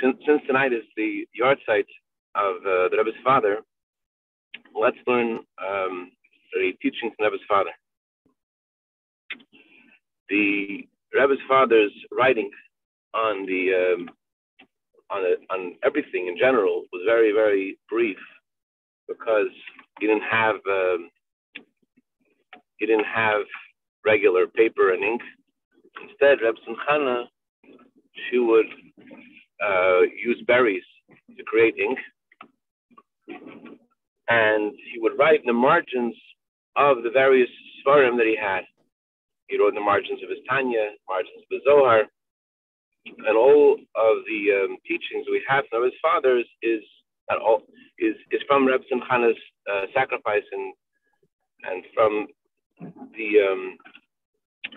since, 0.00 0.16
since 0.26 0.42
tonight 0.46 0.72
is 0.72 0.84
the 0.96 1.26
yahrzeit 1.38 1.86
of 2.34 2.56
uh, 2.56 2.88
the 2.90 2.96
Rebbe's 2.98 3.14
father, 3.24 3.58
let's 4.78 4.96
learn 5.06 5.40
um, 5.66 6.10
a 6.58 6.72
teaching 6.82 7.12
from 7.16 7.24
Rebbe's 7.24 7.44
father. 7.48 7.70
The 10.28 10.86
Rebbe's 11.14 11.38
father's 11.48 11.92
writing 12.12 12.50
on 13.14 13.46
the 13.46 13.94
um, 13.94 14.10
on 15.10 15.22
on 15.50 15.74
everything 15.84 16.26
in 16.26 16.36
general 16.36 16.84
was 16.92 17.02
very 17.06 17.32
very 17.32 17.78
brief 17.88 18.18
because 19.08 19.52
he 20.00 20.06
didn't 20.06 20.24
have 20.28 20.56
um, 20.68 21.10
he 22.78 22.86
didn't 22.86 23.06
have 23.06 23.42
regular 24.04 24.46
paper 24.46 24.92
and 24.92 25.02
ink. 25.02 25.22
Instead, 26.02 26.38
Rebbetzin 26.38 26.76
Chana, 26.88 27.24
she 28.28 28.38
would 28.38 28.66
uh, 29.64 30.00
use 30.02 30.42
berries 30.46 30.84
to 31.36 31.42
create 31.44 31.74
ink, 31.78 31.98
and 34.28 34.72
he 34.92 34.98
would 34.98 35.18
write 35.18 35.40
in 35.40 35.46
the 35.46 35.52
margins 35.52 36.14
of 36.76 37.02
the 37.02 37.10
various 37.10 37.48
sefarim 37.84 38.16
that 38.16 38.26
he 38.26 38.36
had. 38.36 38.62
He 39.48 39.58
wrote 39.58 39.68
in 39.68 39.74
the 39.76 39.80
margins 39.80 40.22
of 40.22 40.30
his 40.30 40.40
Tanya, 40.48 40.90
margins 41.08 41.42
of 41.42 41.50
his 41.50 41.62
Zohar, 41.64 42.02
and 43.06 43.36
all 43.36 43.74
of 43.74 44.16
the 44.26 44.64
um, 44.64 44.76
teachings 44.86 45.26
we 45.30 45.42
have 45.48 45.64
from 45.70 45.84
his 45.84 45.92
fathers 46.02 46.46
is 46.62 46.82
all 47.40 47.62
is 47.98 48.14
is 48.30 48.40
from 48.46 48.66
Rebbetzin 48.66 49.00
Chana's 49.08 49.36
uh, 49.70 49.86
sacrifice 49.94 50.44
and 50.52 50.74
and 51.64 51.84
from 51.94 52.26
the, 53.16 53.28
um, 53.40 53.76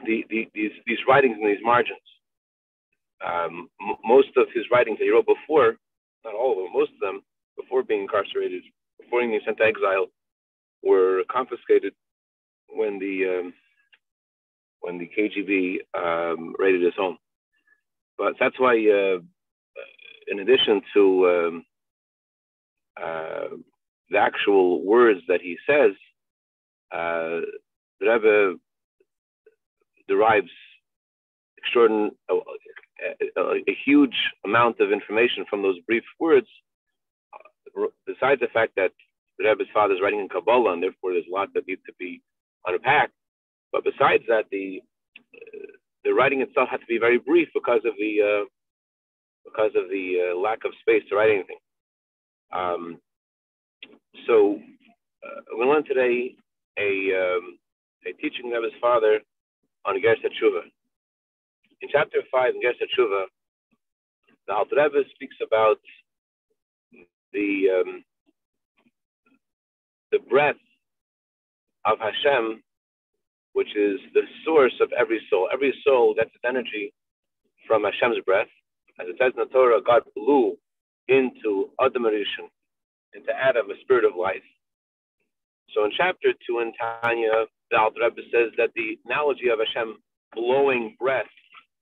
the, 0.06 0.26
the 0.30 0.48
these 0.54 0.72
these 0.86 0.98
writings 1.08 1.38
in 1.40 1.48
these 1.48 1.64
margins. 1.64 2.00
Um, 3.26 3.70
m- 3.82 3.98
most 4.06 4.30
of 4.38 4.48
his 4.54 4.66
writings 4.72 5.00
that 5.00 5.06
he 5.06 5.12
wrote 5.12 5.28
before, 5.28 5.78
not 6.26 6.36
all 6.36 6.54
of 6.54 6.58
them, 6.60 6.74
most 6.74 6.92
of 6.94 7.00
them 7.02 7.22
before 7.58 7.84
being 7.84 8.04
incarcerated, 8.04 8.64
before 9.02 9.22
being 9.22 9.40
sent 9.46 9.58
to 9.60 9.64
exile, 9.66 10.08
were 10.84 11.24
confiscated 11.32 11.94
when 12.70 13.00
the 13.00 13.40
um, 13.40 13.54
when 14.82 15.00
the 15.00 15.10
KGB 15.18 15.78
um, 15.98 16.56
raided 16.60 16.84
his 16.84 16.96
home. 16.98 17.18
But 18.18 18.34
that's 18.40 18.60
why, 18.60 18.74
uh, 18.76 19.20
in 20.30 20.40
addition 20.40 20.82
to 20.96 21.30
um, 21.30 21.66
uh, 23.02 23.58
the 24.12 24.18
actual 24.20 24.86
words 24.86 25.22
that 25.28 25.42
he 25.42 25.58
says, 25.68 25.92
uh, 26.92 27.42
the 28.00 28.08
Rebbe 28.08 28.56
derives 30.08 30.52
extraordinary, 31.58 32.12
a, 33.38 33.42
a, 33.42 33.78
huge 33.86 34.16
amount 34.46 34.80
of 34.80 34.92
information 34.92 35.46
from 35.50 35.62
those 35.62 35.80
brief 35.88 36.04
words. 36.20 36.48
Besides 38.06 38.42
the 38.42 38.48
fact 38.54 38.74
that 38.76 38.92
Rebbe's 39.40 39.68
father 39.74 39.94
is 39.94 40.02
writing 40.02 40.20
in 40.20 40.30
Kabbalah, 40.30 40.74
and 40.74 40.84
therefore 40.84 41.14
there's 41.14 41.26
a 41.30 41.34
lot 41.34 41.54
that 41.54 41.68
needs 41.68 41.82
to 41.86 41.94
be 42.00 42.22
unpacked. 42.66 43.14
But 43.72 43.84
besides 43.84 44.24
that, 44.28 44.46
the 44.52 44.82
the 46.04 46.12
writing 46.14 46.42
itself 46.42 46.70
had 46.70 46.80
to 46.80 46.86
be 46.88 46.98
very 46.98 47.20
brief 47.20 47.50
because 47.54 47.82
of 47.86 47.94
the 47.98 48.22
uh, 48.22 48.46
because 49.46 49.72
of 49.76 49.90
the 49.90 50.32
uh, 50.32 50.38
lack 50.38 50.66
of 50.66 50.72
space 50.82 51.04
to 51.10 51.16
write 51.16 51.32
anything. 51.32 51.58
Um, 52.52 53.00
so 54.28 54.60
uh, 55.24 55.42
we 55.58 55.66
learned 55.66 55.86
today 55.86 56.36
a 56.78 57.38
um, 57.38 57.60
a 58.08 58.14
teaching 58.14 58.54
of 58.56 58.64
his 58.64 58.74
father 58.82 59.20
on 59.86 59.96
Gersa 60.02 60.28
Tshuva. 60.28 60.62
In 61.82 61.90
chapter 61.92 62.20
five 62.32 62.54
in 62.56 62.62
Gersa 62.62 62.88
Tshuva, 62.98 63.24
the 64.48 64.54
Alter 64.54 64.76
Rebbe 64.76 65.08
speaks 65.14 65.38
about 65.46 65.80
the 67.32 67.82
um, 67.82 68.04
the 70.12 70.20
breath 70.30 70.56
of 71.86 72.00
Hashem, 72.00 72.62
which 73.54 73.76
is 73.76 74.00
the 74.14 74.24
source 74.44 74.74
of 74.82 74.92
every 75.00 75.22
soul. 75.30 75.48
Every 75.54 75.74
soul 75.86 76.16
gets 76.16 76.32
its 76.36 76.44
energy 76.46 76.94
from 77.68 77.84
Hashem's 77.84 78.24
breath. 78.26 78.50
As 79.00 79.08
it 79.08 79.16
says 79.20 79.32
in 79.38 79.44
the 79.44 79.54
Torah, 79.54 79.82
God 79.82 80.04
blew 80.16 80.58
into 81.08 81.70
Adam 81.82 82.04
Rishon, 82.04 82.50
into 83.14 83.32
Adam, 83.34 83.72
a 83.72 83.80
spirit 83.82 84.04
of 84.04 84.18
life. 84.20 84.44
So 85.74 85.86
in 85.86 85.92
chapter 85.96 86.34
two 86.46 86.60
in 86.60 86.74
Tanya, 86.74 87.46
the 87.72 87.78
Alter 87.80 88.02
Rebbe 88.04 88.22
says 88.34 88.52
that 88.58 88.72
the 88.76 89.00
analogy 89.06 89.48
of 89.48 89.60
Hashem 89.60 89.98
blowing 90.36 90.98
breath 91.00 91.30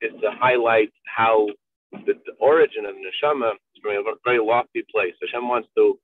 is 0.02 0.12
to 0.22 0.31
highlight 0.40 0.91
how 1.06 1.47
the, 1.91 2.13
the 2.25 2.34
origin 2.40 2.85
of 2.85 2.96
the 2.96 3.02
neshama 3.02 3.52
is 3.53 3.81
from 3.81 3.94
a 3.94 4.03
very 4.24 4.40
lofty 4.40 4.84
place. 4.91 5.13
Hashem 5.22 5.47
wants 5.47 5.69
to 5.78 5.97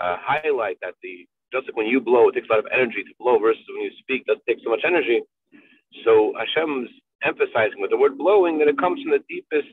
uh, 0.00 0.16
highlight 0.20 0.78
that 0.82 0.94
the 1.02 1.26
just 1.52 1.66
like 1.66 1.76
when 1.76 1.86
you 1.86 2.00
blow, 2.00 2.28
it 2.28 2.34
takes 2.34 2.46
a 2.50 2.52
lot 2.52 2.58
of 2.58 2.68
energy 2.72 3.02
to 3.02 3.14
blow 3.18 3.38
versus 3.38 3.62
when 3.72 3.84
you 3.84 3.90
speak, 3.98 4.22
it 4.22 4.26
doesn't 4.26 4.44
take 4.46 4.58
so 4.62 4.70
much 4.70 4.84
energy. 4.84 5.22
So 6.04 6.34
Hashem's 6.36 6.90
emphasizing 7.24 7.80
with 7.80 7.90
the 7.90 7.96
word 7.96 8.18
blowing 8.18 8.58
that 8.58 8.68
it 8.68 8.78
comes 8.78 9.00
from 9.02 9.12
the 9.12 9.24
deepest 9.28 9.72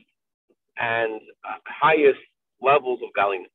and 0.78 1.20
uh, 1.44 1.60
highest 1.66 2.20
levels 2.60 3.00
of 3.04 3.12
godliness. 3.14 3.52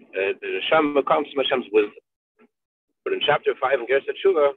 Uh, 0.00 0.36
the 0.40 0.60
Hashem 0.60 0.94
comes 1.08 1.28
from 1.32 1.44
Hashem's 1.44 1.72
wisdom. 1.72 2.04
But 3.04 3.14
in 3.14 3.20
chapter 3.24 3.54
5 3.58 3.80
in 3.80 3.86
Gersa 3.86 4.12
Tshuva, 4.20 4.52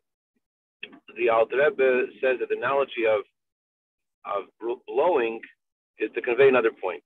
the 1.18 1.30
Alter 1.30 1.58
Rebbe 1.58 2.12
says 2.20 2.40
that 2.40 2.50
the 2.50 2.58
analogy 2.58 3.08
of 3.08 3.24
of 4.26 4.46
blowing 4.88 5.40
is 6.00 6.10
to 6.16 6.22
convey 6.22 6.48
another 6.48 6.72
point. 6.72 7.04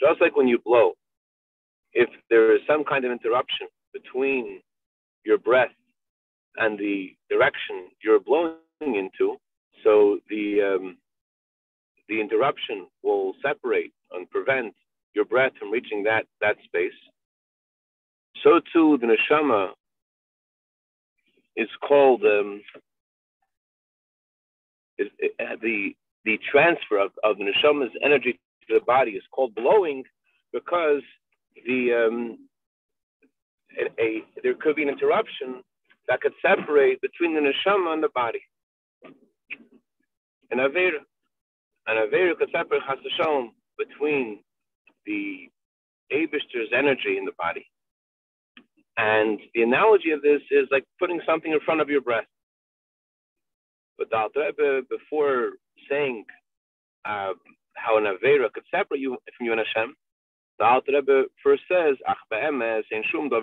Just 0.00 0.20
like 0.20 0.36
when 0.36 0.48
you 0.48 0.58
blow, 0.64 0.92
if 1.92 2.08
there 2.28 2.54
is 2.54 2.60
some 2.66 2.84
kind 2.84 3.04
of 3.04 3.12
interruption 3.12 3.68
between 3.92 4.60
your 5.24 5.38
breath 5.38 5.70
and 6.56 6.78
the 6.78 7.14
direction 7.30 7.88
you're 8.02 8.20
blowing 8.20 8.58
into, 8.80 9.36
so 9.82 10.18
the 10.28 10.76
um, 10.76 10.98
the 12.08 12.20
interruption 12.20 12.86
will 13.02 13.34
separate 13.42 13.92
and 14.12 14.30
prevent 14.30 14.74
your 15.14 15.24
breath 15.24 15.52
from 15.58 15.70
reaching 15.70 16.02
that 16.04 16.26
that 16.40 16.56
space. 16.64 16.92
So 18.44 18.60
too, 18.72 18.98
the 19.00 19.06
neshama 19.06 19.70
is 21.56 21.68
called 21.86 22.22
um, 22.22 22.60
is, 24.98 25.08
uh, 25.40 25.56
the 25.62 25.94
the 26.26 26.38
transfer 26.52 26.98
of, 26.98 27.12
of 27.24 27.38
the 27.38 27.44
neshama's 27.44 27.92
energy 28.04 28.38
to 28.68 28.74
the 28.80 28.84
body 28.86 29.12
is 29.12 29.24
called 29.32 29.54
blowing 29.56 30.04
because 30.52 31.02
the 31.66 31.92
um, 32.08 32.38
a, 33.78 34.02
a, 34.02 34.24
there 34.42 34.54
could 34.54 34.76
be 34.76 34.82
an 34.82 34.90
interruption 34.90 35.62
that 36.08 36.20
could 36.20 36.32
separate 36.42 37.00
between 37.00 37.34
the 37.34 37.40
neshama 37.40 37.94
and 37.94 38.02
the 38.02 38.10
body. 38.14 38.40
An 40.50 40.58
avera, 40.58 41.00
an 41.86 41.96
avera 41.96 42.36
could 42.38 42.50
separate 42.52 42.82
chas 42.88 42.98
between 43.78 44.40
the 45.06 45.48
Abishter's 46.12 46.70
energy 46.76 47.18
in 47.18 47.24
the 47.24 47.32
body. 47.38 47.66
And 48.96 49.38
the 49.54 49.62
analogy 49.62 50.12
of 50.12 50.22
this 50.22 50.42
is 50.50 50.68
like 50.72 50.84
putting 50.98 51.20
something 51.26 51.52
in 51.52 51.60
front 51.64 51.80
of 51.80 51.90
your 51.90 52.00
breath. 52.00 52.26
But 53.98 54.10
the 54.10 54.82
before 54.88 55.52
saying 55.88 56.24
uh, 57.04 57.32
how 57.74 57.98
an 57.98 58.04
Avera 58.04 58.52
could 58.52 58.64
separate 58.70 59.00
you 59.00 59.16
from 59.36 59.46
you 59.46 59.52
and 59.52 59.60
Hashem, 59.60 59.94
the 60.58 60.64
Alter 60.64 60.92
Rebbe 60.92 61.24
first 61.42 61.62
says, 61.70 61.96
Ach 62.08 62.16
shum 63.12 63.28
The 63.28 63.40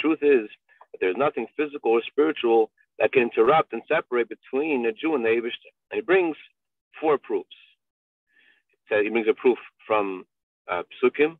truth 0.00 0.18
is 0.22 0.48
that 0.92 0.98
there's 1.00 1.16
nothing 1.16 1.46
physical 1.56 1.92
or 1.92 2.02
spiritual 2.06 2.70
that 2.98 3.12
can 3.12 3.22
interrupt 3.22 3.72
and 3.72 3.82
separate 3.88 4.28
between 4.28 4.86
a 4.86 4.92
Jew 4.92 5.14
and 5.14 5.24
the 5.24 5.30
Avishter. 5.30 5.72
And 5.90 5.96
he 5.96 6.00
brings 6.02 6.36
four 7.00 7.18
proofs. 7.18 7.48
says 8.88 9.02
He 9.02 9.10
brings 9.10 9.28
a 9.28 9.34
proof 9.34 9.58
from 9.86 10.24
uh, 10.70 10.82
Psukim. 11.02 11.38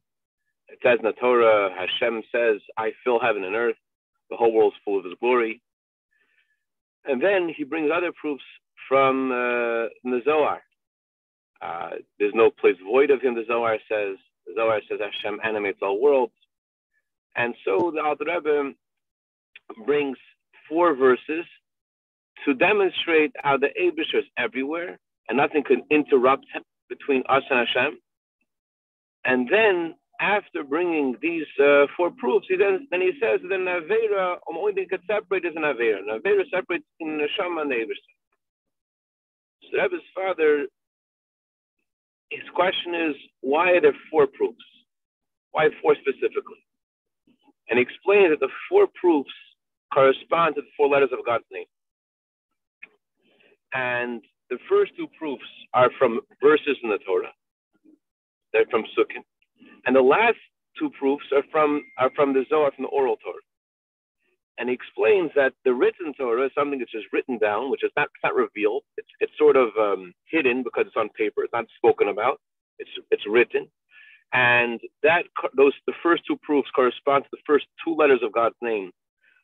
It 0.69 0.79
says 0.83 0.99
in 0.99 1.05
the 1.05 1.13
Torah, 1.13 1.71
Hashem 1.77 2.23
says, 2.33 2.61
I 2.79 2.93
fill 3.05 3.21
heaven 3.21 3.45
and 3.45 3.55
earth. 3.55 3.77
The 4.31 4.37
whole 4.37 4.53
world's 4.53 4.77
full 4.85 4.99
of 4.99 5.05
his 5.05 5.15
glory. 5.21 5.61
And 7.07 7.23
then 7.23 7.53
he 7.55 7.65
brings 7.65 7.91
other 7.95 8.13
proofs 8.13 8.45
from 8.89 9.31
uh, 9.31 9.89
the 10.05 10.21
Zohar. 10.25 10.63
Uh, 11.63 11.91
there's 12.19 12.35
no 12.35 12.51
place 12.51 12.77
void 12.85 13.11
of 13.11 13.23
him, 13.23 13.35
the 13.35 13.45
Zohar 13.47 13.79
says. 13.89 14.17
The 14.47 14.55
Zohar 14.57 14.81
says 14.89 15.01
Hashem 15.01 15.41
animates 15.45 15.79
all 15.83 16.01
worlds. 16.01 16.33
And 17.37 17.55
so 17.65 17.93
the 17.95 18.03
Alter 18.03 18.25
Rebbe 18.27 18.73
brings 19.87 20.19
four 20.69 20.95
verses 20.95 21.45
to 22.45 22.55
demonstrate 22.55 23.33
how 23.43 23.57
the 23.57 23.69
Abishur 23.81 24.21
is 24.21 24.25
everywhere 24.39 24.99
and 25.29 25.39
nothing 25.39 25.65
can 25.65 25.83
interrupt 25.91 26.45
him 26.53 26.63
between 26.89 27.23
us 27.29 27.43
and 27.51 27.67
Hashem. 27.67 27.99
And 29.25 29.49
then 29.51 29.95
after 30.25 30.65
bringing 30.65 31.17
these 31.21 31.47
uh, 31.61 31.85
four 31.97 32.11
proofs, 32.17 32.47
he 32.49 32.57
then, 32.57 32.89
then 32.91 33.03
he 33.03 33.13
says 33.21 33.41
that 33.43 33.53
an 33.53 33.67
Avera, 33.67 34.37
um, 34.49 34.57
only 34.57 34.73
thing 34.73 34.89
can 34.89 35.01
separate 35.07 35.45
is 35.45 35.53
an 35.55 35.63
Avera. 35.63 35.99
An 36.01 36.21
separates 36.51 36.85
in 37.01 37.21
Neshama 37.21 37.63
and 37.63 37.71
the 37.71 37.85
So 39.71 39.79
Rebbe's 39.79 40.01
father 40.15 40.67
his 42.31 42.49
question 42.55 42.95
is, 42.95 43.15
why 43.41 43.71
are 43.73 43.81
there 43.81 43.97
four 44.11 44.27
proofs? 44.27 44.65
Why 45.53 45.69
four 45.83 45.95
specifically? 45.95 46.63
And 47.69 47.79
he 47.79 47.83
explains 47.83 48.31
that 48.31 48.41
the 48.41 48.53
four 48.69 48.89
proofs 49.01 49.31
correspond 49.93 50.57
to 50.57 50.63
the 50.63 50.73
four 50.77 50.89
letters 50.89 51.11
of 51.13 51.25
God's 51.25 51.45
name. 51.53 51.67
And 53.73 54.23
the 54.51 54.59
first 54.69 54.93
two 54.97 55.07
proofs 55.19 55.45
are 55.75 55.91
from 55.99 56.21
verses 56.43 56.77
in 56.83 56.91
the 56.91 56.99
Torah. 57.07 57.33
They're 58.53 58.67
from 58.71 58.83
Psukim. 58.83 59.23
And 59.87 59.95
the 59.97 60.03
last 60.03 60.39
two 60.79 60.91
proofs 60.99 61.27
are 61.35 61.45
from 61.51 61.85
are 61.99 62.11
from 62.17 62.33
the 62.33 62.45
Zohar, 62.49 62.73
from 62.73 62.85
the 62.85 62.89
oral 62.89 63.17
Torah. 63.17 63.41
And 64.59 64.69
he 64.69 64.75
explains 64.75 65.31
that 65.35 65.53
the 65.65 65.75
written 65.75 66.15
Torah 66.15 66.47
is 66.47 66.53
something 66.55 66.79
that's 66.79 66.93
just 66.93 67.13
written 67.13 67.39
down, 67.39 67.71
which 67.71 67.83
is 67.83 67.91
not, 67.97 68.09
not 68.23 68.35
revealed. 68.35 68.85
It's, 68.97 69.09
it's 69.19 69.33
sort 69.37 69.57
of 69.57 69.71
um, 69.79 70.15
hidden 70.31 70.63
because 70.63 70.85
it's 70.87 70.97
on 70.97 71.09
paper. 71.11 71.43
It's 71.43 71.53
not 71.53 71.67
spoken 71.77 72.09
about. 72.09 72.41
It's, 72.79 72.91
it's 73.11 73.25
written. 73.29 73.69
And 74.33 74.81
that 75.03 75.25
those 75.57 75.73
the 75.87 75.93
first 76.03 76.23
two 76.27 76.37
proofs 76.43 76.69
correspond 76.75 77.25
to 77.25 77.31
the 77.33 77.43
first 77.47 77.67
two 77.85 77.95
letters 77.95 78.21
of 78.23 78.33
God's 78.33 78.57
name, 78.63 78.91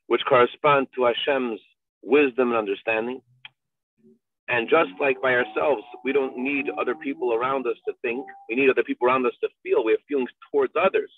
which 0.07 0.23
correspond 0.29 0.89
to 0.95 1.05
Hashem's 1.05 1.61
wisdom 2.03 2.49
and 2.49 2.59
understanding. 2.59 3.21
And 4.51 4.69
just 4.69 4.91
like 5.01 5.23
by 5.23 5.35
ourselves, 5.35 5.85
we 6.05 6.13
don't 6.13 6.37
need 6.37 6.67
other 6.81 6.97
people 6.97 7.35
around 7.35 7.67
us 7.67 7.77
to 7.89 7.95
think. 8.03 8.27
We 8.49 8.57
need 8.57 8.71
other 8.71 8.85
people 8.85 9.09
around 9.09 9.27
us 9.27 9.35
to 9.43 9.49
feel. 9.63 9.85
We 9.85 9.93
have 9.93 10.01
feelings 10.09 10.31
towards 10.53 10.75
others. 10.81 11.11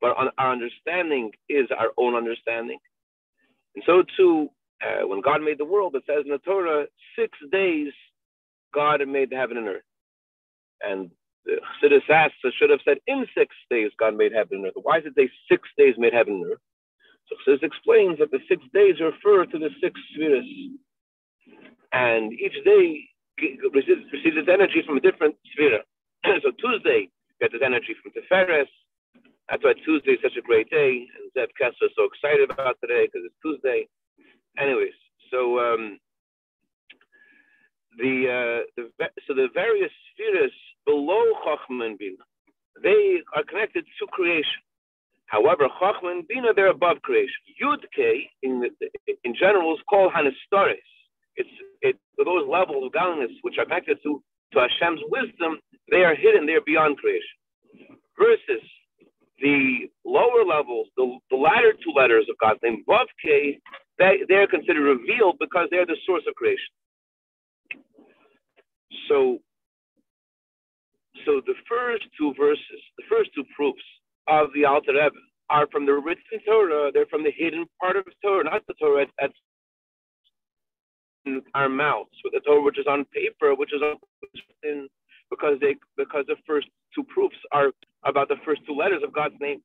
But 0.00 0.16
our 0.38 0.52
understanding 0.52 1.32
is 1.48 1.68
our 1.76 1.90
own 1.98 2.14
understanding. 2.14 2.78
And 3.74 3.84
so 3.86 4.04
too, 4.16 4.50
uh, 4.84 5.06
when 5.06 5.22
God 5.22 5.42
made 5.42 5.58
the 5.58 5.64
world, 5.64 5.96
it 5.96 6.04
says 6.06 6.24
in 6.26 6.32
the 6.32 6.38
Torah, 6.38 6.86
six 7.18 7.38
days 7.50 7.92
God 8.74 9.06
made 9.08 9.30
the 9.30 9.36
heaven 9.36 9.56
and 9.56 9.68
earth. 9.68 9.82
And 10.82 11.10
the 11.46 11.60
Chassidus 11.82 12.10
asks, 12.10 12.36
so 12.42 12.50
should 12.58 12.70
have 12.70 12.80
said, 12.84 12.98
in 13.06 13.26
six 13.36 13.54
days 13.70 13.90
God 13.98 14.16
made 14.16 14.32
heaven 14.32 14.58
and 14.58 14.66
earth. 14.66 14.74
Why 14.82 15.00
did 15.00 15.14
they 15.14 15.30
six 15.50 15.68
days 15.78 15.94
made 15.98 16.12
heaven 16.12 16.34
and 16.34 16.52
earth? 16.52 16.60
So 17.28 17.36
Chassidus 17.52 17.62
explains 17.64 18.18
that 18.18 18.30
the 18.30 18.40
six 18.48 18.62
days 18.74 18.96
refer 19.00 19.46
to 19.46 19.58
the 19.58 19.70
six 19.82 19.98
spheres. 20.12 20.44
And 21.96 22.32
each 22.34 22.58
day 22.64 23.08
receives, 23.72 24.04
receives 24.12 24.36
energy 24.52 24.82
from 24.84 24.98
a 24.98 25.00
different 25.00 25.34
sphere. 25.52 25.80
so 26.44 26.52
Tuesday 26.60 27.08
gets 27.40 27.54
its 27.54 27.64
energy 27.64 27.96
from 28.02 28.12
Tiferes, 28.12 28.68
that's 29.48 29.62
why 29.62 29.74
Tuesday 29.84 30.12
is 30.12 30.18
such 30.22 30.36
a 30.36 30.42
great 30.42 30.68
day, 30.70 31.06
and 31.14 31.30
Zeb 31.32 31.50
Kessler 31.56 31.86
is 31.86 31.94
so 31.96 32.04
excited 32.04 32.50
about 32.50 32.76
today 32.80 33.06
because 33.06 33.22
it's 33.24 33.34
Tuesday. 33.42 33.86
Anyways, 34.58 34.96
so 35.30 35.58
um, 35.60 35.98
the, 37.98 38.14
uh, 38.26 38.60
the 38.76 38.90
so 39.26 39.34
the 39.34 39.48
various 39.54 39.92
spheres 40.12 40.52
below 40.84 41.22
Chachma 41.46 41.86
and 41.86 41.98
Bina, 41.98 42.24
they 42.82 43.22
are 43.36 43.44
connected 43.44 43.84
to 43.98 44.06
creation. 44.10 44.62
However, 45.26 45.68
Chachma 45.80 46.10
and 46.10 46.26
Bina 46.26 46.52
they're 46.54 46.70
above 46.70 47.00
creation. 47.02 47.40
Yud 47.62 47.84
K 47.94 48.28
in 48.42 48.68
in 49.24 49.34
general 49.38 49.74
is 49.74 49.80
called 49.88 50.12
Hanistaros. 50.12 50.90
It's 51.36 51.50
it 51.82 51.96
those 52.18 52.48
levels 52.48 52.84
of 52.86 52.92
godliness 52.92 53.32
which 53.42 53.56
are 53.58 53.64
connected 53.64 53.98
to 54.02 54.22
to 54.52 54.60
Hashem's 54.60 55.00
wisdom. 55.08 55.58
They 55.90 56.04
are 56.04 56.14
hidden. 56.14 56.46
They 56.46 56.54
are 56.54 56.66
beyond 56.66 56.98
creation. 56.98 57.36
Versus 58.18 58.62
the 59.40 59.88
lower 60.04 60.44
levels, 60.46 60.88
the, 60.96 61.18
the 61.30 61.36
latter 61.36 61.72
two 61.72 61.92
letters 61.94 62.26
of 62.30 62.36
God's 62.38 62.60
name, 62.62 62.84
Vav 62.88 63.06
K, 63.22 63.58
they, 63.98 64.20
they're 64.28 64.46
considered 64.46 64.82
revealed 64.82 65.36
because 65.38 65.68
they're 65.70 65.86
the 65.86 65.96
source 66.06 66.22
of 66.28 66.34
creation. 66.34 66.72
So, 69.08 69.38
so 71.24 71.40
the 71.46 71.54
first 71.68 72.04
two 72.18 72.32
verses, 72.38 72.80
the 72.96 73.04
first 73.08 73.30
two 73.34 73.44
proofs 73.54 73.82
of 74.28 74.48
the 74.54 74.64
Alter 74.64 74.92
Rebbe 74.92 75.16
are 75.50 75.66
from 75.70 75.86
the 75.86 75.92
written 75.92 76.40
Torah. 76.46 76.90
They're 76.92 77.06
from 77.06 77.22
the 77.22 77.32
hidden 77.36 77.66
part 77.80 77.96
of 77.96 78.04
Torah, 78.22 78.44
not 78.44 78.62
the 78.66 78.74
Torah 78.74 79.02
at, 79.02 79.08
at 79.22 79.32
our 81.54 81.68
mouths, 81.68 82.10
with 82.24 82.32
the 82.32 82.40
Torah 82.40 82.62
which 82.62 82.78
is 82.78 82.86
on 82.86 83.04
paper, 83.06 83.54
which 83.54 83.72
is 83.72 83.82
on 83.82 83.96
because 85.30 85.58
they 85.60 85.74
because 85.96 86.24
the 86.26 86.36
first 86.46 86.68
two 86.94 87.04
proofs 87.04 87.36
are 87.52 87.70
about 88.04 88.28
the 88.28 88.36
first 88.44 88.60
two 88.66 88.74
letters 88.74 89.02
of 89.02 89.12
God's 89.12 89.34
name, 89.40 89.60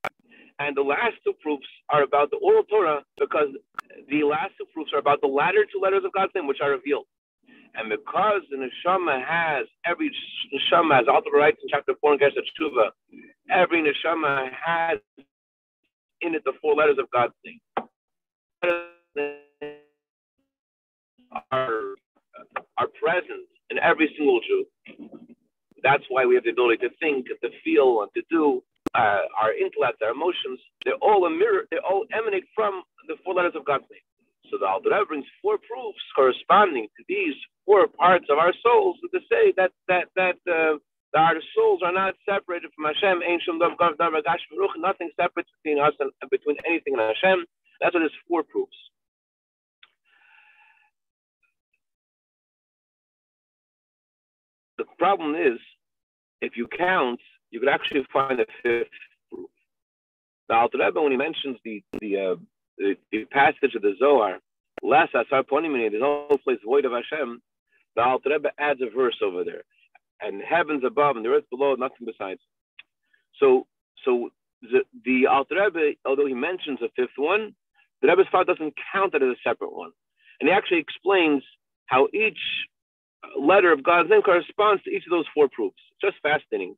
and 0.59 0.75
the 0.75 0.81
last 0.81 1.15
two 1.23 1.33
proofs 1.41 1.67
are 1.89 2.03
about 2.03 2.31
the 2.31 2.37
oral 2.37 2.63
Torah 2.63 3.03
because 3.19 3.49
the 4.09 4.23
last 4.23 4.53
two 4.57 4.65
proofs 4.73 4.91
are 4.93 4.99
about 4.99 5.21
the 5.21 5.27
latter 5.27 5.65
two 5.71 5.79
letters 5.81 6.03
of 6.05 6.11
God's 6.13 6.31
name 6.35 6.47
which 6.47 6.61
are 6.61 6.71
revealed. 6.71 7.05
And 7.73 7.89
because 7.89 8.41
the 8.49 8.57
neshama 8.57 9.25
has 9.25 9.65
every 9.85 10.11
neshama 10.53 10.95
has 10.95 11.07
Alter 11.07 11.31
writes 11.33 11.57
in 11.63 11.69
chapter 11.69 11.93
four 12.01 12.13
in 12.13 12.19
Geshet 12.19 12.45
Tshuva, 12.59 12.89
every 13.49 13.81
neshama 13.81 14.49
has 14.53 14.99
in 16.21 16.35
it 16.35 16.43
the 16.43 16.53
four 16.61 16.75
letters 16.75 16.97
of 16.99 17.09
God's 17.11 17.33
name. 17.45 17.59
Are 21.51 21.95
are 22.77 22.87
present 23.01 23.47
in 23.69 23.79
every 23.79 24.13
single 24.17 24.41
Jew. 24.41 24.65
That's 25.83 26.03
why 26.09 26.25
we 26.25 26.35
have 26.35 26.43
the 26.45 26.51
ability 26.51 26.77
to 26.87 26.91
think, 26.99 27.27
to 27.27 27.49
feel, 27.63 28.03
and 28.03 28.11
to 28.15 28.23
do. 28.29 28.63
Uh, 28.95 29.23
our 29.41 29.53
intellect, 29.53 30.01
our 30.03 30.11
emotions, 30.11 30.59
they're 30.85 30.99
all 31.01 31.25
a 31.25 31.29
mirror, 31.29 31.63
they 31.71 31.77
all 31.79 32.05
emanate 32.13 32.45
from 32.55 32.83
the 33.07 33.15
four 33.25 33.35
letters 33.35 33.53
of 33.55 33.65
God's 33.65 33.85
name. 33.91 34.01
So 34.51 34.57
the 34.59 34.67
Alter 34.67 34.89
Rebbe 34.91 35.05
brings 35.07 35.25
four 35.41 35.57
proofs 35.59 35.99
corresponding 36.15 36.87
to 36.97 37.03
these 37.07 37.35
four 37.65 37.87
parts 37.87 38.27
of 38.29 38.37
our 38.39 38.53
souls 38.63 38.97
to 39.13 39.19
say 39.31 39.53
that 39.57 39.71
that 39.87 40.09
that 40.17 40.37
uh, 40.49 40.79
our 41.17 41.35
souls 41.55 41.81
are 41.83 41.93
not 41.93 42.15
separated 42.27 42.71
from 42.75 42.85
Hashem. 42.85 43.21
Nothing 44.81 45.11
separate 45.19 45.47
between 45.63 45.79
us 45.83 45.93
and 45.99 46.11
between 46.31 46.57
anything 46.67 46.95
and 46.99 47.03
Hashem. 47.03 47.45
That's 47.81 47.93
what 47.95 48.01
there's 48.01 48.21
four 48.27 48.43
proofs. 48.43 48.75
The 54.81 54.95
problem 54.97 55.35
is 55.35 55.59
if 56.41 56.57
you 56.57 56.67
count, 56.67 57.19
you 57.51 57.59
could 57.59 57.69
actually 57.69 58.05
find 58.11 58.39
a 58.39 58.45
fifth 58.63 58.89
proof. 59.29 59.49
The 60.49 60.55
Alter 60.55 60.79
Rebbe, 60.79 60.99
when 60.99 61.11
he 61.11 61.17
mentions 61.17 61.57
the 61.63 61.83
the, 61.99 62.17
uh, 62.17 62.35
the, 62.77 62.95
the 63.11 63.25
passage 63.25 63.75
of 63.75 63.83
the 63.83 63.95
Zohar, 63.99 64.39
less 64.81 65.09
asar 65.13 65.43
ponimini, 65.43 65.91
there's 65.91 66.01
no 66.01 66.37
place 66.43 66.57
void 66.65 66.85
of 66.85 66.93
Hashem. 66.93 67.41
The 67.95 68.03
Alter 68.03 68.31
Rebbe 68.31 68.49
adds 68.57 68.81
a 68.81 68.89
verse 68.89 69.17
over 69.23 69.43
there, 69.43 69.63
and 70.19 70.41
heavens 70.41 70.83
above 70.83 71.15
and 71.15 71.25
the 71.25 71.29
earth 71.29 71.49
below, 71.51 71.75
nothing 71.75 72.07
besides. 72.07 72.39
So, 73.39 73.67
so 74.03 74.31
the 74.63 74.81
the 75.05 75.27
Alter 75.27 75.63
Rebbe, 75.63 75.97
although 76.07 76.25
he 76.25 76.33
mentions 76.33 76.79
a 76.81 76.89
fifth 76.95 77.17
one, 77.17 77.53
the 78.01 78.07
Rebbe's 78.07 78.25
father 78.31 78.55
doesn't 78.55 78.73
count 78.91 79.13
it 79.13 79.21
as 79.21 79.37
a 79.37 79.47
separate 79.47 79.73
one, 79.73 79.91
and 80.39 80.49
he 80.49 80.55
actually 80.55 80.79
explains 80.79 81.43
how 81.85 82.07
each 82.13 82.39
letter 83.39 83.71
of 83.71 83.83
God's 83.83 84.09
name 84.09 84.21
corresponds 84.21 84.83
to 84.83 84.91
each 84.91 85.05
of 85.05 85.11
those 85.11 85.25
four 85.33 85.47
proofs. 85.49 85.77
Just 86.01 86.17
fascinating 86.21 86.75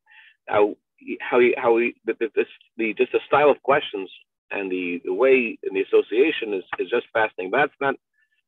how 0.47 0.75
how 1.21 1.39
he, 1.39 1.53
how 1.57 1.77
he, 1.77 1.95
the, 2.05 2.13
the, 2.19 2.45
the 2.77 2.93
just 2.93 3.11
the 3.11 3.19
style 3.27 3.49
of 3.49 3.61
questions 3.63 4.09
and 4.51 4.71
the, 4.71 5.01
the 5.03 5.13
way 5.13 5.57
and 5.63 5.75
the 5.75 5.81
association 5.81 6.53
is, 6.53 6.63
is 6.79 6.89
just 6.89 7.07
fascinating. 7.13 7.51
But 7.51 7.57
that's 7.57 7.81
not 7.81 7.95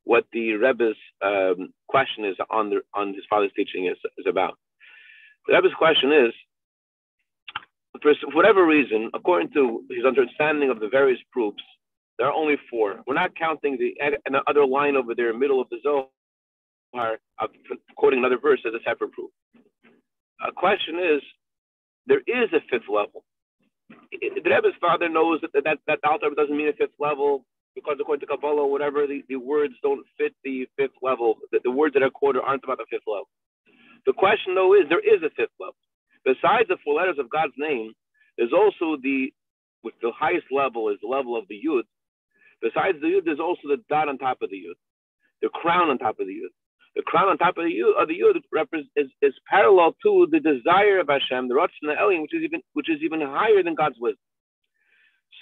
what 0.04 0.26
the 0.32 0.54
Rebbe's 0.54 0.96
um, 1.24 1.74
question 1.88 2.26
is 2.26 2.36
on 2.50 2.70
the 2.70 2.82
on 2.94 3.14
his 3.14 3.24
father's 3.30 3.52
teaching 3.56 3.88
is, 3.88 3.98
is 4.18 4.26
about. 4.28 4.58
The 5.48 5.56
Rebbe's 5.56 5.74
question 5.78 6.12
is, 6.12 6.34
for 8.02 8.14
whatever 8.34 8.66
reason, 8.66 9.10
according 9.14 9.52
to 9.54 9.84
his 9.90 10.06
understanding 10.06 10.70
of 10.70 10.80
the 10.80 10.90
various 10.90 11.20
proofs, 11.32 11.64
there 12.18 12.28
are 12.28 12.34
only 12.34 12.56
four. 12.70 13.02
We're 13.08 13.16
not 13.16 13.36
counting 13.36 13.78
the, 13.78 13.96
other 14.48 14.66
line 14.66 14.96
over 14.96 15.14
there, 15.16 15.34
middle 15.34 15.62
of 15.62 15.70
the 15.70 15.78
Zohar, 15.84 16.08
are 16.96 17.18
uh, 17.40 17.48
quoting 17.96 18.20
another 18.20 18.40
verse 18.40 18.60
as 18.66 18.74
a 18.74 18.84
separate 18.88 19.12
proof. 19.12 19.32
A 20.48 20.52
question 20.52 20.96
is, 21.00 21.22
there 22.08 22.22
is 22.28 22.50
a 22.54 22.62
fifth 22.70 22.90
level. 22.90 23.24
The 24.12 24.42
Rebbe's 24.44 24.78
father 24.82 25.10
knows 25.10 25.42
that 25.42 25.52
that, 25.64 25.78
that 25.88 26.00
altar 26.04 26.30
doesn't 26.36 26.56
mean 26.56 26.70
a 26.70 26.74
fifth 26.74 26.98
level 27.00 27.46
because 27.76 27.98
according 28.00 28.22
to 28.22 28.28
Kabbalah 28.28 28.68
whatever, 28.68 29.06
the, 29.06 29.22
the 29.28 29.36
words 29.36 29.74
don't 29.84 30.06
fit 30.18 30.34
the 30.44 30.66
fifth 30.78 30.96
level. 31.02 31.36
The, 31.52 31.60
the 31.64 31.72
words 31.72 31.94
that 31.94 32.04
are 32.04 32.10
quoted 32.10 32.42
aren't 32.42 32.64
about 32.64 32.78
the 32.78 32.86
fifth 32.90 33.08
level. 33.08 33.28
The 34.06 34.14
question 34.14 34.56
though 34.56 34.74
is, 34.74 34.88
there 34.90 35.04
is 35.04 35.22
a 35.24 35.30
fifth 35.36 35.54
level. 35.60 35.76
Besides 36.24 36.70
the 36.70 36.78
four 36.84 36.96
letters 36.96 37.18
of 37.20 37.30
God's 37.30 37.54
name, 37.58 37.94
there's 38.38 38.54
also 38.54 38.98
the, 39.02 39.32
with 39.84 39.94
the 40.02 40.12
highest 40.18 40.48
level 40.52 40.90
is 40.90 40.98
the 41.02 41.08
level 41.08 41.38
of 41.38 41.46
the 41.50 41.60
Yud. 41.60 41.84
Besides 42.62 42.98
the 43.02 43.08
Yud, 43.08 43.26
there's 43.26 43.40
also 43.40 43.68
the 43.68 43.84
dot 43.90 44.10
on 44.10 44.18
top 44.18 44.42
of 44.42 44.50
the 44.50 44.58
Yud, 44.58 44.80
the 45.42 45.50
crown 45.50 45.90
on 45.90 45.98
top 45.98 46.20
of 46.20 46.28
the 46.28 46.34
Yud 46.34 46.54
the 46.96 47.02
crown 47.04 47.30
on 47.30 47.38
top 47.38 47.58
of 47.58 47.66
the 47.66 47.72
yud, 47.72 48.02
of 48.02 48.08
the 48.08 48.20
yud 48.20 48.38
is, 48.96 49.08
is 49.22 49.34
parallel 49.50 49.96
to 50.04 50.28
the 50.32 50.40
desire 50.40 51.00
of 51.00 51.08
Hashem, 51.10 51.48
the 51.48 51.56
Ratzon 51.56 51.96
Elyon, 51.96 52.22
which 52.22 52.34
is 52.34 52.44
even 52.44 52.62
which 52.74 52.90
is 52.90 53.00
even 53.04 53.22
higher 53.22 53.64
than 53.64 53.76
God's 53.76 53.98
wisdom. 54.00 54.20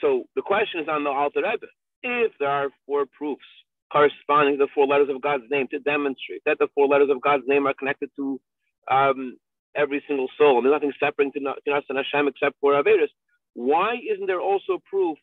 So 0.02 0.24
the 0.36 0.42
question 0.42 0.82
is 0.82 0.88
on 0.90 1.04
the 1.04 1.12
Alter 1.12 1.42
Rebbe: 1.44 1.68
If 2.02 2.32
there 2.40 2.50
are 2.50 2.70
four 2.86 3.06
proofs 3.06 3.46
corresponding 3.92 4.58
to 4.58 4.66
the 4.66 4.72
four 4.74 4.88
letters 4.88 5.10
of 5.10 5.22
God's 5.22 5.44
name 5.52 5.68
to 5.70 5.80
demonstrate 5.80 6.42
that 6.46 6.58
the 6.60 6.68
four 6.74 6.88
letters 6.88 7.10
of 7.12 7.22
God's 7.22 7.44
name 7.48 7.68
are 7.68 7.76
connected 7.76 8.10
to 8.16 8.42
um, 8.90 9.38
every 9.76 10.04
single 10.08 10.28
soul. 10.38 10.58
And 10.58 10.66
there's 10.66 10.74
nothing 10.74 10.94
separating 11.00 11.46
us 11.48 11.84
and 11.90 11.98
Hashem 11.98 12.28
except 12.28 12.56
for 12.60 12.74
Averis. 12.74 13.14
Why 13.54 13.96
isn't 14.12 14.26
there 14.26 14.42
also 14.42 14.82
proof 14.90 15.18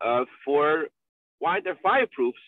uh, 0.00 0.24
for 0.44 0.84
why 1.40 1.58
are 1.58 1.62
there 1.62 1.78
five 1.82 2.10
proofs 2.12 2.38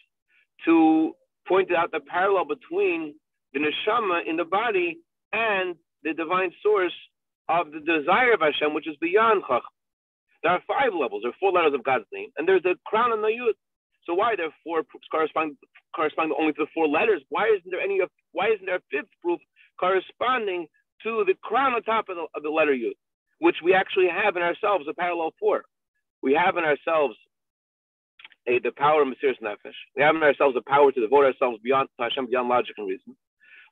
to 0.67 1.13
point 1.47 1.71
out 1.75 1.91
the 1.93 2.01
parallel 2.01 2.47
between 2.47 3.15
the 3.53 3.61
neshama 3.61 4.21
in 4.29 4.37
the 4.37 4.45
body 4.45 4.99
and 5.33 5.77
the 6.03 6.15
divine 6.15 6.53
source 6.63 6.95
of 7.49 7.71
the 7.73 7.81
desire 7.81 8.35
of 8.35 8.41
Hashem, 8.41 8.75
which 8.75 8.89
is 8.89 8.97
beyond 9.01 9.43
Chach. 9.45 9.63
There 10.43 10.53
are 10.53 10.63
five 10.67 10.93
levels. 10.99 11.23
There 11.23 11.31
are 11.31 11.41
four 11.41 11.53
letters 11.53 11.75
of 11.75 11.85
God's 11.85 12.07
name, 12.13 12.31
and 12.37 12.49
there's 12.49 12.65
a 12.65 12.75
crown 12.87 13.13
on 13.13 13.23
the 13.23 13.29
Yud. 13.29 13.55
So 14.07 14.15
why 14.15 14.33
are 14.33 14.37
there 14.37 14.55
four 14.65 14.83
proofs 14.83 15.07
corresponding 15.11 15.57
corresponding 15.95 16.37
only 16.39 16.53
to 16.55 16.65
the 16.65 16.73
four 16.75 16.89
letters? 16.89 17.23
Why 17.29 17.47
isn't 17.57 17.71
there 17.71 17.81
any? 17.81 18.01
Why 18.33 18.49
isn't 18.49 18.67
there 18.67 18.83
a 18.83 18.89
fifth 18.91 19.11
proof 19.23 19.41
corresponding 19.79 20.67
to 21.05 21.25
the 21.27 21.35
crown 21.43 21.75
on 21.75 21.83
top 21.83 22.09
of 22.09 22.17
the, 22.17 22.27
of 22.35 22.43
the 22.43 22.51
letter 22.51 22.73
Yud, 22.73 22.99
which 23.39 23.57
we 23.63 23.75
actually 23.75 24.09
have 24.09 24.37
in 24.37 24.43
ourselves 24.43 24.87
a 24.91 24.95
parallel 24.95 25.33
for? 25.39 25.63
We 26.23 26.35
have 26.35 26.57
in 26.57 26.65
ourselves 26.65 27.17
a, 28.47 28.59
the 28.59 28.73
power 28.73 29.03
of 29.03 29.09
Mesiris 29.09 29.41
Nefesh. 29.43 29.79
We 29.97 30.03
have 30.03 30.17
in 30.17 30.23
ourselves 30.23 30.55
the 30.55 30.63
power 30.63 30.91
to 30.91 31.01
devote 31.01 31.25
ourselves 31.25 31.59
beyond 31.63 31.89
Hashem, 31.99 32.27
beyond 32.27 32.49
logic 32.49 32.75
and 32.79 32.89
reason. 32.89 33.17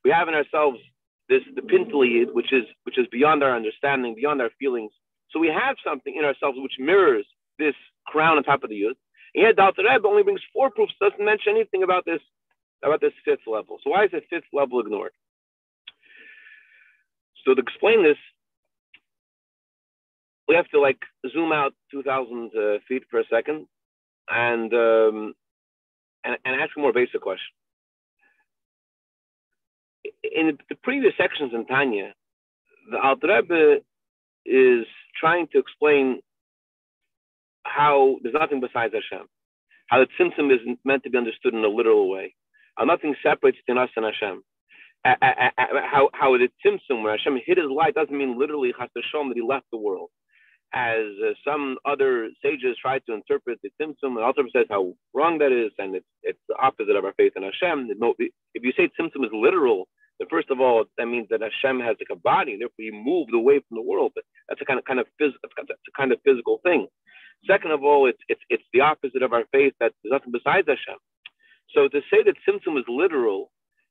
We 0.04 0.10
have 0.10 0.28
in 0.28 0.34
ourselves 0.34 0.78
this 1.28 1.42
the 1.54 1.62
Pintele, 1.62 2.32
which 2.32 2.52
is 2.52 2.64
which 2.84 2.98
is 2.98 3.06
beyond 3.10 3.42
our 3.42 3.54
understanding, 3.54 4.14
beyond 4.14 4.40
our 4.40 4.50
feelings. 4.58 4.92
So 5.30 5.38
we 5.38 5.48
have 5.48 5.76
something 5.84 6.14
in 6.16 6.24
ourselves 6.24 6.58
which 6.60 6.74
mirrors 6.78 7.26
this 7.58 7.74
crown 8.06 8.36
on 8.36 8.42
top 8.42 8.64
of 8.64 8.70
the 8.70 8.76
youth. 8.76 8.96
And 9.34 9.44
yet, 9.44 9.56
Dr. 9.56 9.82
Rebbe 9.82 10.08
only 10.08 10.24
brings 10.24 10.40
four 10.52 10.70
proofs, 10.70 10.92
doesn't 11.00 11.24
mention 11.24 11.54
anything 11.54 11.82
about 11.82 12.04
this 12.04 12.20
about 12.82 13.00
this 13.00 13.12
fifth 13.24 13.46
level. 13.46 13.78
So 13.84 13.90
why 13.90 14.04
is 14.04 14.10
the 14.10 14.22
fifth 14.30 14.48
level 14.52 14.80
ignored? 14.80 15.12
So 17.44 17.54
to 17.54 17.60
explain 17.60 18.02
this, 18.02 18.16
we 20.48 20.54
have 20.54 20.68
to 20.68 20.80
like 20.80 20.98
zoom 21.32 21.52
out 21.52 21.74
2,000 21.92 22.50
uh, 22.54 22.78
feet 22.88 23.08
per 23.08 23.22
second 23.30 23.66
and, 24.30 24.72
um, 24.72 25.34
and 26.24 26.36
and 26.44 26.60
ask 26.60 26.76
a 26.76 26.80
more 26.80 26.92
basic 26.92 27.20
question. 27.20 27.54
In 30.22 30.58
the 30.68 30.76
previous 30.82 31.14
sections 31.16 31.52
in 31.54 31.66
Tanya, 31.66 32.14
the 32.90 32.98
Alter 32.98 33.28
Rebbe 33.28 33.80
is 34.46 34.86
trying 35.18 35.48
to 35.52 35.58
explain 35.58 36.20
how 37.64 38.16
there's 38.22 38.34
nothing 38.38 38.60
besides 38.60 38.94
Hashem, 38.94 39.26
how 39.88 39.98
the 39.98 40.06
tzimtzum 40.18 40.52
is 40.52 40.60
meant 40.84 41.04
to 41.04 41.10
be 41.10 41.18
understood 41.18 41.54
in 41.54 41.64
a 41.64 41.68
literal 41.68 42.10
way, 42.10 42.34
how 42.76 42.84
nothing 42.84 43.14
separates 43.22 43.58
between 43.58 43.82
us 43.82 43.90
and 43.96 44.04
Hashem. 44.04 44.42
How, 45.02 46.10
how 46.12 46.36
the 46.36 46.48
tzimtzum, 46.64 47.02
where 47.02 47.16
Hashem 47.16 47.38
hid 47.46 47.56
his 47.56 47.70
light, 47.74 47.94
doesn't 47.94 48.16
mean 48.16 48.38
literally 48.38 48.72
has 48.78 48.90
to 48.94 49.02
chas 49.02 49.28
that 49.28 49.36
he 49.36 49.42
left 49.42 49.66
the 49.72 49.78
world 49.78 50.10
as 50.72 51.04
uh, 51.24 51.32
some 51.44 51.76
other 51.84 52.30
sages 52.42 52.76
try 52.80 52.98
to 53.00 53.12
interpret 53.12 53.58
the 53.62 53.70
Tzimtzum, 53.80 54.14
and 54.16 54.18
Alter 54.18 54.44
says 54.54 54.66
how 54.70 54.94
wrong 55.14 55.38
that 55.38 55.52
is, 55.52 55.72
and 55.78 55.96
it's, 55.96 56.06
it's 56.22 56.38
the 56.48 56.56
opposite 56.56 56.96
of 56.96 57.04
our 57.04 57.14
faith 57.14 57.32
in 57.36 57.42
Hashem. 57.42 57.88
If 57.90 58.62
you 58.62 58.72
say 58.76 58.88
Tzimtzum 58.98 59.24
is 59.24 59.32
literal, 59.32 59.88
then 60.18 60.28
first 60.30 60.50
of 60.50 60.60
all, 60.60 60.84
that 60.98 61.06
means 61.06 61.26
that 61.30 61.40
Hashem 61.40 61.80
has 61.80 61.96
like 61.98 62.12
a 62.12 62.20
body, 62.20 62.52
and 62.52 62.60
therefore 62.60 62.84
he 62.84 62.90
moved 62.92 63.34
away 63.34 63.60
from 63.66 63.76
the 63.76 63.82
world. 63.82 64.12
But 64.14 64.24
that's 64.48 64.60
a 64.60 64.64
kind 64.64 64.78
of 64.78 64.84
kind 64.84 65.00
of 65.00 65.06
a 65.20 65.92
kind 65.96 66.12
of 66.12 66.18
physical 66.24 66.60
thing. 66.62 66.86
Second 67.46 67.72
of 67.72 67.82
all, 67.82 68.06
it's 68.06 68.20
it's 68.28 68.42
it's 68.50 68.62
the 68.72 68.82
opposite 68.82 69.22
of 69.22 69.32
our 69.32 69.44
faith 69.50 69.72
that 69.80 69.92
there's 70.02 70.12
nothing 70.12 70.32
besides 70.32 70.68
Hashem. 70.68 70.98
So 71.74 71.88
to 71.88 72.00
say 72.12 72.22
that 72.22 72.36
Tzimtzum 72.46 72.78
is 72.78 72.84
literal 72.86 73.50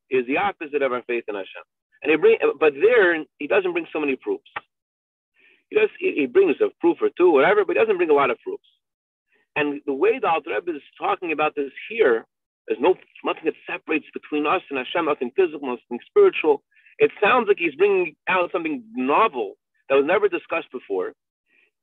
is 0.09 0.25
the 0.27 0.37
opposite 0.37 0.81
of 0.81 0.91
our 0.91 1.03
faith 1.03 1.25
in 1.27 1.35
Hashem. 1.35 1.65
And 2.01 2.11
he 2.11 2.17
bring, 2.17 2.37
but 2.59 2.73
there 2.79 3.17
he 3.39 3.47
doesn't 3.47 3.73
bring 3.73 3.87
so 3.91 3.99
many 3.99 4.15
proofs. 4.15 4.49
He 5.69 5.77
does 5.77 5.89
he 5.99 6.27
brings 6.27 6.57
a 6.61 6.69
proof 6.81 6.97
or 7.01 7.09
two, 7.17 7.31
whatever, 7.31 7.65
but 7.65 7.75
he 7.75 7.81
doesn't 7.81 7.97
bring 7.97 8.11
a 8.11 8.13
lot 8.15 8.31
of 8.31 8.39
proofs. 8.43 8.63
And 9.55 9.81
the 9.85 9.93
way 9.93 10.19
the 10.19 10.29
Alter 10.29 10.51
Rebbe 10.55 10.77
is 10.77 10.83
talking 10.99 11.31
about 11.33 11.55
this 11.55 11.71
here, 11.89 12.25
there's 12.67 12.79
no 12.81 12.95
nothing 13.25 13.45
that 13.45 13.55
separates 13.69 14.05
between 14.13 14.47
us 14.47 14.61
and 14.69 14.79
Hashem, 14.79 15.05
nothing 15.05 15.31
physical, 15.35 15.67
nothing 15.67 15.99
spiritual. 16.07 16.63
It 16.99 17.11
sounds 17.23 17.47
like 17.49 17.57
he's 17.59 17.75
bringing 17.75 18.15
out 18.29 18.51
something 18.53 18.83
novel 18.95 19.55
that 19.89 19.95
was 19.95 20.05
never 20.07 20.29
discussed 20.29 20.71
before, 20.71 21.13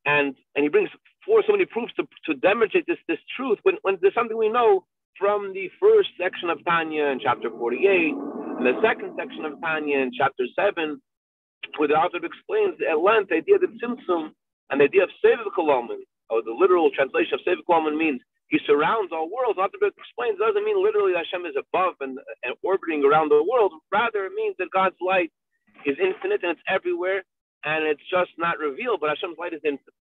and 0.07 0.35
and 0.57 0.65
he 0.65 0.69
brings 0.69 0.91
forth 1.27 1.47
so 1.47 1.53
many 1.53 1.67
proofs 1.67 1.95
to, 1.97 2.05
to 2.27 2.35
demonstrate 2.41 2.87
this 2.87 2.99
this 3.09 3.21
truth 3.37 3.59
when, 3.65 3.77
when 3.83 3.99
there's 4.03 4.15
something 4.15 4.37
we 4.39 4.51
know 4.51 4.85
from 5.19 5.53
the 5.55 5.71
first 5.81 6.11
section 6.21 6.51
of 6.51 6.65
Tanya 6.65 7.07
in 7.07 7.21
chapter 7.23 7.51
48 7.51 8.15
and 8.59 8.67
the 8.67 8.81
second 8.83 9.15
section 9.19 9.45
of 9.45 9.61
Tanya 9.61 9.99
in 9.99 10.13
chapter 10.17 10.45
7 10.57 11.01
where 11.77 11.89
the 11.89 11.95
author 11.95 12.19
explains 12.25 12.77
at 12.89 12.99
length 12.99 13.31
the 13.31 13.37
idea 13.37 13.59
that 13.59 13.71
Tzimtzum 13.79 14.33
and 14.71 14.81
the 14.81 14.85
idea 14.85 15.05
of 15.05 15.11
Koloman, 15.57 16.03
or 16.31 16.43
the 16.43 16.51
literal 16.51 16.91
translation 16.91 17.39
of 17.39 17.59
Koloman 17.69 17.97
means 17.97 18.21
he 18.49 18.59
surrounds 18.67 19.13
all 19.13 19.29
worlds. 19.31 19.59
To 19.59 19.87
explains 19.87 20.39
doesn't 20.39 20.65
mean 20.65 20.83
literally 20.83 21.13
that 21.13 21.27
Hashem 21.27 21.47
is 21.47 21.57
above 21.59 21.95
and, 22.01 22.19
and 22.45 22.55
orbiting 22.63 23.05
around 23.05 23.31
the 23.31 23.43
world. 23.43 23.73
Rather, 23.93 24.27
it 24.27 24.33
means 24.35 24.55
that 24.59 24.71
God's 24.73 24.97
light 25.01 25.33
is 25.85 25.97
infinite 25.99 26.43
and 26.43 26.53
it's 26.53 26.67
everywhere, 26.69 27.25
and 27.65 27.85
it's 27.85 28.03
just 28.11 28.31
not 28.39 28.59
revealed. 28.59 29.01
But 29.01 29.11
Hashem's 29.11 29.39
light 29.39 29.53
is 29.53 29.61
infinite. 29.65 29.95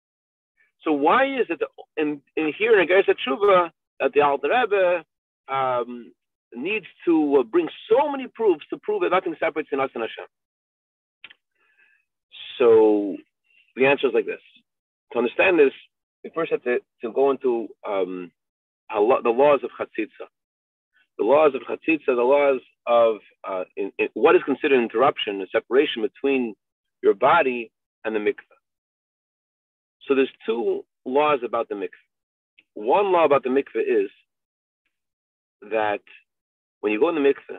So 0.82 0.92
why 0.92 1.26
is 1.26 1.46
it 1.48 1.60
in, 1.96 2.20
in 2.36 2.52
here 2.56 2.78
in 2.80 2.86
Gersa 2.86 3.14
Tshuva 3.26 3.70
that 3.98 4.12
the 4.12 4.20
Alter 4.20 4.48
Rebbe 4.48 5.04
um, 5.48 6.12
needs 6.54 6.86
to 7.04 7.38
uh, 7.40 7.42
bring 7.42 7.68
so 7.90 8.10
many 8.10 8.28
proofs 8.28 8.64
to 8.70 8.78
prove 8.78 9.02
that 9.02 9.10
nothing 9.10 9.34
separates 9.40 9.70
in 9.72 9.80
us 9.80 9.90
and 9.94 10.02
Hashem? 10.02 10.26
So 12.58 13.16
the 13.76 13.86
answer 13.86 14.08
is 14.08 14.14
like 14.14 14.26
this. 14.26 14.40
To 15.12 15.18
understand 15.18 15.58
this, 15.58 15.72
we 16.24 16.30
first 16.34 16.50
have 16.50 16.62
to, 16.64 16.78
to 17.02 17.12
go 17.12 17.30
into 17.30 17.68
um, 17.86 18.32
the 18.90 19.00
laws 19.30 19.60
of 19.62 19.70
chatzitza. 19.78 20.26
The 21.18 21.24
laws 21.24 21.52
of 21.54 21.62
chatzitza, 21.62 22.06
the 22.06 22.22
laws 22.22 22.60
of 22.86 23.16
uh, 23.48 23.64
in, 23.76 23.92
in, 23.98 24.08
what 24.14 24.36
is 24.36 24.42
considered 24.44 24.82
interruption, 24.82 25.40
a 25.40 25.46
separation 25.52 26.02
between 26.02 26.54
your 27.02 27.14
body 27.14 27.70
and 28.04 28.14
the 28.14 28.20
mikveh. 28.20 28.56
So 30.06 30.14
there's 30.14 30.30
two 30.44 30.84
laws 31.04 31.40
about 31.44 31.68
the 31.68 31.74
mikveh. 31.74 31.88
One 32.74 33.12
law 33.12 33.24
about 33.24 33.42
the 33.42 33.48
mikveh 33.50 34.04
is 34.04 34.10
that 35.62 36.00
when 36.80 36.92
you 36.92 37.00
go 37.00 37.08
in 37.08 37.14
the 37.14 37.20
mikveh, 37.20 37.58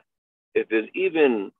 if 0.53 0.67
there's 0.69 0.87
even 0.95 1.51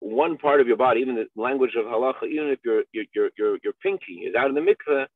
one 0.00 0.36
part 0.38 0.60
of 0.60 0.66
your 0.66 0.76
body, 0.76 1.00
even 1.00 1.14
the 1.14 1.26
language 1.40 1.72
of 1.78 1.86
halacha, 1.86 2.24
even 2.24 2.48
if 2.48 2.58
your 2.64 2.82
your 2.92 3.04
your 3.14 3.30
your, 3.38 3.58
your 3.62 3.72
pinky 3.82 4.24
is 4.26 4.34
out 4.34 4.48
in 4.48 4.54
the 4.54 4.60
mikveh, 4.60 5.06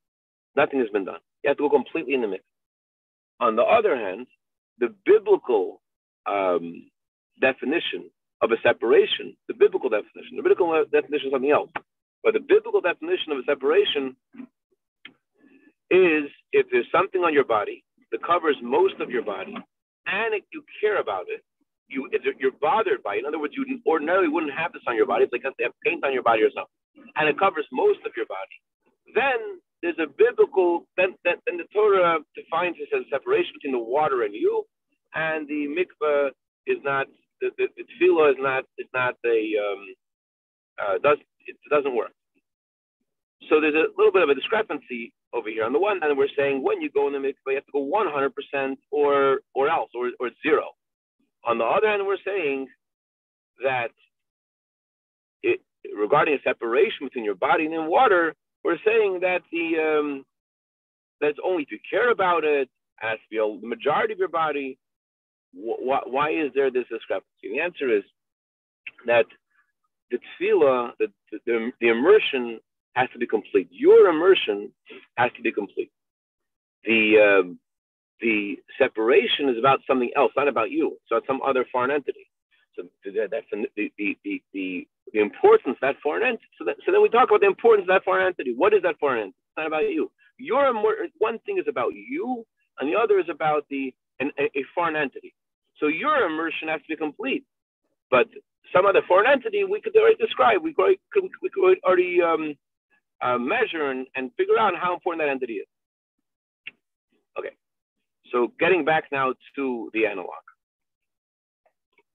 nothing 0.55 0.79
has 0.79 0.89
been 0.89 1.05
done. 1.05 1.19
You 1.43 1.49
have 1.49 1.57
to 1.57 1.63
go 1.63 1.69
completely 1.69 2.13
in 2.13 2.21
the 2.21 2.27
mikveh. 2.27 2.41
On 3.39 3.55
the 3.55 3.63
other 3.63 3.95
hand, 3.97 4.27
the 4.79 4.93
biblical 5.05 5.81
um, 6.25 6.89
definition 7.41 8.09
of 8.41 8.51
a 8.51 8.55
separation, 8.63 9.35
the 9.47 9.53
biblical 9.53 9.89
definition, 9.89 10.37
the 10.37 10.43
biblical 10.43 10.85
definition 10.91 11.27
is 11.27 11.33
something 11.33 11.51
else. 11.51 11.69
But 12.23 12.33
the 12.33 12.39
biblical 12.39 12.81
definition 12.81 13.31
of 13.31 13.39
a 13.39 13.43
separation 13.45 14.15
is 15.91 16.29
if 16.51 16.67
there's 16.71 16.87
something 16.91 17.21
on 17.21 17.33
your 17.33 17.45
body 17.45 17.83
that 18.11 18.25
covers 18.25 18.55
most 18.61 18.95
of 18.99 19.09
your 19.09 19.23
body 19.23 19.55
and 20.07 20.33
it, 20.33 20.43
you 20.53 20.63
care 20.81 20.99
about 20.99 21.25
it, 21.29 21.43
you 21.87 22.09
you're 22.39 22.57
bothered 22.61 23.03
by 23.03 23.15
it. 23.15 23.19
In 23.19 23.25
other 23.25 23.39
words, 23.39 23.53
you 23.55 23.65
ordinarily 23.87 24.27
wouldn't 24.27 24.53
have 24.53 24.73
this 24.73 24.81
on 24.87 24.95
your 24.95 25.05
body. 25.05 25.23
It's 25.25 25.33
like 25.33 25.43
they 25.57 25.63
have 25.63 25.77
paint 25.83 26.03
on 26.03 26.13
your 26.13 26.23
body 26.23 26.41
or 26.43 26.49
something, 26.49 27.11
and 27.15 27.29
it 27.29 27.37
covers 27.39 27.65
most 27.71 27.99
of 28.05 28.11
your 28.17 28.25
body. 28.25 28.57
Then 29.13 29.61
there's 29.81 29.99
a 29.99 30.07
biblical. 30.07 30.87
Then, 30.97 31.15
then, 31.23 31.35
then 31.45 31.57
the 31.57 31.69
Torah 31.73 32.19
defines 32.35 32.75
this 32.77 32.89
as 32.95 33.05
a 33.05 33.09
separation 33.09 33.53
between 33.53 33.73
the 33.73 33.83
water 33.83 34.23
and 34.23 34.33
you, 34.33 34.65
and 35.13 35.47
the 35.47 35.69
mikveh 35.69 36.29
is 36.67 36.77
not 36.83 37.07
the, 37.41 37.51
the, 37.57 37.67
the 37.77 37.83
tevilah 37.95 38.31
is 38.31 38.37
not 38.39 38.65
is 38.77 38.87
not 38.93 39.15
a 39.25 39.39
um, 39.61 39.81
uh, 40.81 40.97
does 41.03 41.17
it 41.47 41.55
doesn't 41.69 41.95
work. 41.95 42.11
So 43.49 43.61
there's 43.61 43.75
a 43.75 43.93
little 43.97 44.11
bit 44.11 44.23
of 44.23 44.29
a 44.29 44.35
discrepancy 44.35 45.13
over 45.33 45.49
here. 45.49 45.65
On 45.65 45.73
the 45.73 45.79
one 45.79 45.99
hand, 45.99 46.17
we're 46.17 46.33
saying 46.37 46.63
when 46.63 46.81
you 46.81 46.89
go 46.89 47.07
in 47.07 47.13
the 47.13 47.19
mikveh, 47.19 47.53
you 47.53 47.55
have 47.55 47.65
to 47.65 47.71
go 47.73 47.85
100% 47.85 48.75
or 48.91 49.41
or 49.53 49.69
else 49.69 49.91
or 49.93 50.11
or 50.19 50.31
zero. 50.41 50.71
On 51.47 51.57
the 51.57 51.65
other 51.65 51.87
hand, 51.87 52.03
we're 52.05 52.17
saying 52.25 52.67
that 53.63 53.89
it, 55.43 55.61
regarding 55.97 56.35
a 56.35 56.41
separation 56.43 57.07
between 57.07 57.25
your 57.25 57.35
body 57.35 57.65
and 57.65 57.87
water, 57.87 58.33
we're 58.63 58.79
saying 58.85 59.19
that 59.21 59.41
the 59.51 59.99
um, 59.99 60.25
that 61.21 61.29
it's 61.29 61.39
only 61.43 61.63
if 61.63 61.71
you 61.71 61.79
care 61.89 62.11
about 62.11 62.43
it, 62.43 62.69
as 63.01 63.19
the 63.31 63.59
majority 63.63 64.13
of 64.13 64.19
your 64.19 64.29
body. 64.29 64.77
Wh- 65.53 66.07
why 66.07 66.31
is 66.31 66.51
there 66.55 66.71
this 66.71 66.85
discrepancy? 66.91 67.53
The 67.53 67.61
answer 67.61 67.95
is 67.95 68.03
that 69.05 69.25
the 70.11 70.19
tevilah, 70.39 70.91
the, 70.99 71.07
the, 71.45 71.71
the 71.81 71.89
immersion 71.89 72.59
has 72.95 73.09
to 73.13 73.19
be 73.19 73.27
complete. 73.27 73.67
Your 73.71 74.09
immersion 74.09 74.71
has 75.17 75.31
to 75.37 75.41
be 75.41 75.51
complete. 75.51 75.91
The 76.85 77.41
um, 77.41 77.59
the 78.21 78.57
separation 78.77 79.49
is 79.49 79.57
about 79.57 79.79
something 79.87 80.11
else, 80.15 80.31
not 80.35 80.47
about 80.47 80.71
you. 80.71 80.97
So 81.07 81.17
it's 81.17 81.27
some 81.27 81.41
other 81.45 81.65
foreign 81.71 81.91
entity. 81.91 82.27
So 82.75 82.83
that's 83.29 83.45
the, 83.51 83.65
the, 83.75 84.17
the, 84.23 84.41
the, 84.53 84.87
the 85.13 85.19
importance 85.19 85.77
that 85.81 85.95
foreign 86.03 86.23
entity. 86.23 86.47
So, 86.57 86.65
that, 86.65 86.75
so 86.85 86.91
then 86.91 87.01
we 87.01 87.09
talk 87.09 87.29
about 87.29 87.41
the 87.41 87.47
importance 87.47 87.83
of 87.83 87.95
that 87.95 88.03
foreign 88.03 88.27
entity. 88.27 88.53
What 88.55 88.73
is 88.73 88.81
that 88.83 88.99
foreign 88.99 89.19
entity? 89.19 89.37
It's 89.49 89.57
not 89.57 89.67
about 89.67 89.83
you. 89.83 90.11
Your 90.37 90.73
one 91.19 91.39
thing 91.45 91.57
is 91.57 91.65
about 91.69 91.93
you, 91.95 92.45
and 92.79 92.91
the 92.91 92.99
other 92.99 93.19
is 93.19 93.27
about 93.29 93.65
the 93.69 93.93
an, 94.19 94.31
a, 94.37 94.43
a 94.43 94.63
foreign 94.73 94.95
entity. 94.95 95.33
So 95.79 95.87
your 95.87 96.25
immersion 96.25 96.67
has 96.67 96.81
to 96.81 96.87
be 96.89 96.95
complete. 96.95 97.45
But 98.11 98.27
some 98.73 98.85
other 98.85 99.01
foreign 99.07 99.31
entity 99.31 99.63
we 99.63 99.81
could 99.81 99.95
already 99.95 100.15
describe. 100.15 100.61
We 100.61 100.73
could, 100.73 100.95
we 101.41 101.49
could 101.49 101.77
already 101.85 102.21
um, 102.21 102.55
uh, 103.21 103.37
measure 103.37 103.91
and, 103.91 104.07
and 104.15 104.31
figure 104.37 104.59
out 104.59 104.73
how 104.75 104.93
important 104.93 105.21
that 105.21 105.29
entity 105.29 105.53
is. 105.53 105.67
Okay, 107.39 107.51
so 108.31 108.51
getting 108.59 108.85
back 108.85 109.05
now 109.11 109.33
to 109.55 109.89
the 109.93 110.05
analog. 110.05 110.29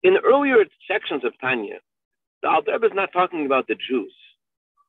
In 0.03 0.15
the 0.15 0.21
earlier 0.21 0.65
sections 0.91 1.25
of 1.25 1.33
Tanya, 1.41 1.79
the 2.43 2.49
Alter 2.49 2.85
is 2.85 2.93
not 2.95 3.13
talking 3.13 3.45
about 3.47 3.67
the 3.67 3.75
Jews. 3.75 4.15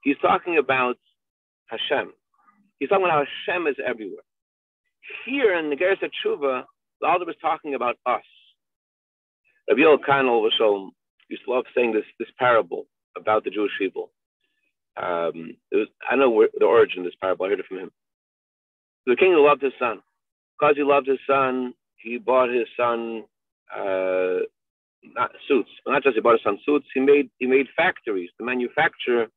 He's 0.04 0.18
talking 0.22 0.58
about 0.58 0.98
Hashem. 1.68 2.14
He's 2.80 2.90
talking 2.90 3.06
about 3.06 3.26
how 3.26 3.54
Hashem 3.54 3.68
is 3.68 3.76
everywhere. 3.86 4.24
Here 5.26 5.58
in 5.58 5.70
the 5.70 5.76
Geras 5.76 6.02
Tshuva, 6.02 6.64
the 7.02 7.08
Alter 7.08 7.30
is 7.30 7.36
talking 7.42 7.76
about 7.76 7.98
us. 8.06 8.22
Rabbi 9.70 9.82
Yochanan 9.82 10.92
used 11.30 11.44
to 11.46 11.52
love 11.52 11.66
saying 11.76 11.94
this, 11.94 12.06
this 12.20 12.30
parable 12.40 12.86
about 13.18 13.44
the 13.44 13.50
Jewish 13.50 13.72
people. 13.78 14.12
Um, 14.98 15.56
was, 15.72 15.88
I 16.10 16.16
know 16.16 16.30
where, 16.30 16.50
the 16.58 16.66
origin 16.66 17.00
of 17.00 17.06
this 17.06 17.16
parable. 17.22 17.46
I 17.46 17.50
heard 17.50 17.60
it 17.60 17.66
from 17.68 17.80
him. 17.80 17.92
The 19.06 19.16
king 19.16 19.34
loved 19.36 19.62
his 19.62 19.74
son. 19.80 20.02
Because 20.62 20.78
he 20.78 20.84
loved 20.84 21.08
his 21.08 21.20
son, 21.28 21.74
he 21.98 22.20
bought 22.20 22.52
his 22.52 22.68
son 22.78 23.24
uh, 23.76 24.46
not 25.04 25.32
suits. 25.48 25.72
Not 25.88 26.04
just 26.04 26.16
he 26.16 26.22
bought 26.22 26.34
his 26.34 26.44
son 26.44 26.60
suits. 26.66 26.86
He 26.94 27.00
made 27.00 27.32
he 27.40 27.48
made 27.48 27.68
factories 27.76 28.30
to 28.38 28.46
manufacture 28.46 29.28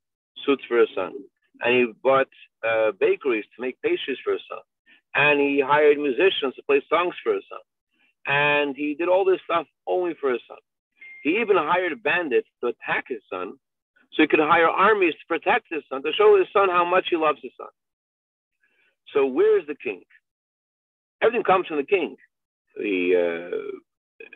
suits 0.45 0.65
for 0.69 0.79
his 0.81 0.91
son, 0.95 1.15
and 1.63 1.75
he 1.75 1.93
bought 2.03 2.29
uh, 2.69 2.93
bakeries 3.01 3.47
to 3.57 3.63
make 3.63 3.81
pastries 3.83 4.19
for 4.23 4.35
his 4.35 4.43
son, 4.51 4.61
and 5.15 5.41
he 5.41 5.63
hired 5.65 5.99
musicians 5.99 6.55
to 6.57 6.63
play 6.69 6.83
songs 6.91 7.15
for 7.25 7.35
his 7.35 7.45
son, 7.49 7.61
and 8.27 8.77
he 8.77 8.95
did 8.95 9.09
all 9.09 9.25
this 9.25 9.41
stuff 9.45 9.67
only 9.87 10.15
for 10.21 10.33
his 10.33 10.43
son. 10.47 10.59
He 11.23 11.39
even 11.41 11.57
hired 11.57 12.03
bandits 12.03 12.49
to 12.63 12.69
attack 12.69 13.07
his 13.09 13.23
son, 13.33 13.55
so 14.13 14.25
he 14.25 14.29
could 14.29 14.41
hire 14.41 14.69
armies 14.69 15.15
to 15.15 15.27
protect 15.27 15.69
his 15.71 15.85
son, 15.89 16.03
to 16.03 16.13
show 16.19 16.37
his 16.39 16.49
son 16.53 16.69
how 16.69 16.85
much 16.85 17.07
he 17.11 17.17
loves 17.17 17.41
his 17.43 17.53
son. 17.57 17.73
So 19.15 19.27
where 19.27 19.59
is 19.59 19.67
the 19.67 19.77
king? 19.77 20.03
Everything 21.25 21.45
comes 21.45 21.67
from 21.67 21.79
the 21.79 21.85
king. 21.85 22.17
The, 22.77 23.01
uh, 23.17 24.27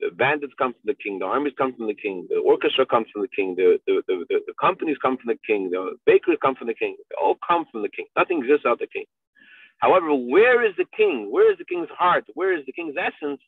the 0.00 0.10
bandits 0.16 0.52
come 0.58 0.72
from 0.72 0.86
the 0.86 0.94
king. 0.94 1.18
The 1.20 1.26
armies 1.26 1.52
come 1.56 1.74
from 1.76 1.86
the 1.86 1.94
king. 1.94 2.26
The 2.28 2.38
orchestra 2.38 2.84
comes 2.86 3.06
from 3.12 3.22
the 3.22 3.28
king. 3.28 3.54
The, 3.54 3.78
the, 3.86 4.02
the, 4.08 4.24
the, 4.28 4.54
companies 4.60 4.96
come 5.00 5.16
from 5.16 5.28
the 5.28 5.38
king. 5.46 5.70
The 5.70 5.96
bakeries 6.06 6.38
come 6.42 6.56
from 6.56 6.66
the 6.66 6.74
king. 6.74 6.96
They 7.10 7.16
all 7.22 7.38
come 7.46 7.64
from 7.70 7.82
the 7.82 7.88
king. 7.88 8.06
Nothing 8.16 8.38
exists 8.38 8.64
without 8.64 8.80
the 8.80 8.88
king. 8.88 9.04
However, 9.78 10.14
where 10.14 10.66
is 10.66 10.74
the 10.76 10.86
king? 10.96 11.28
Where 11.30 11.52
is 11.52 11.58
the 11.58 11.64
king's 11.64 11.88
heart? 11.96 12.24
Where 12.34 12.56
is 12.56 12.66
the 12.66 12.72
king's 12.72 12.96
essence? 12.98 13.40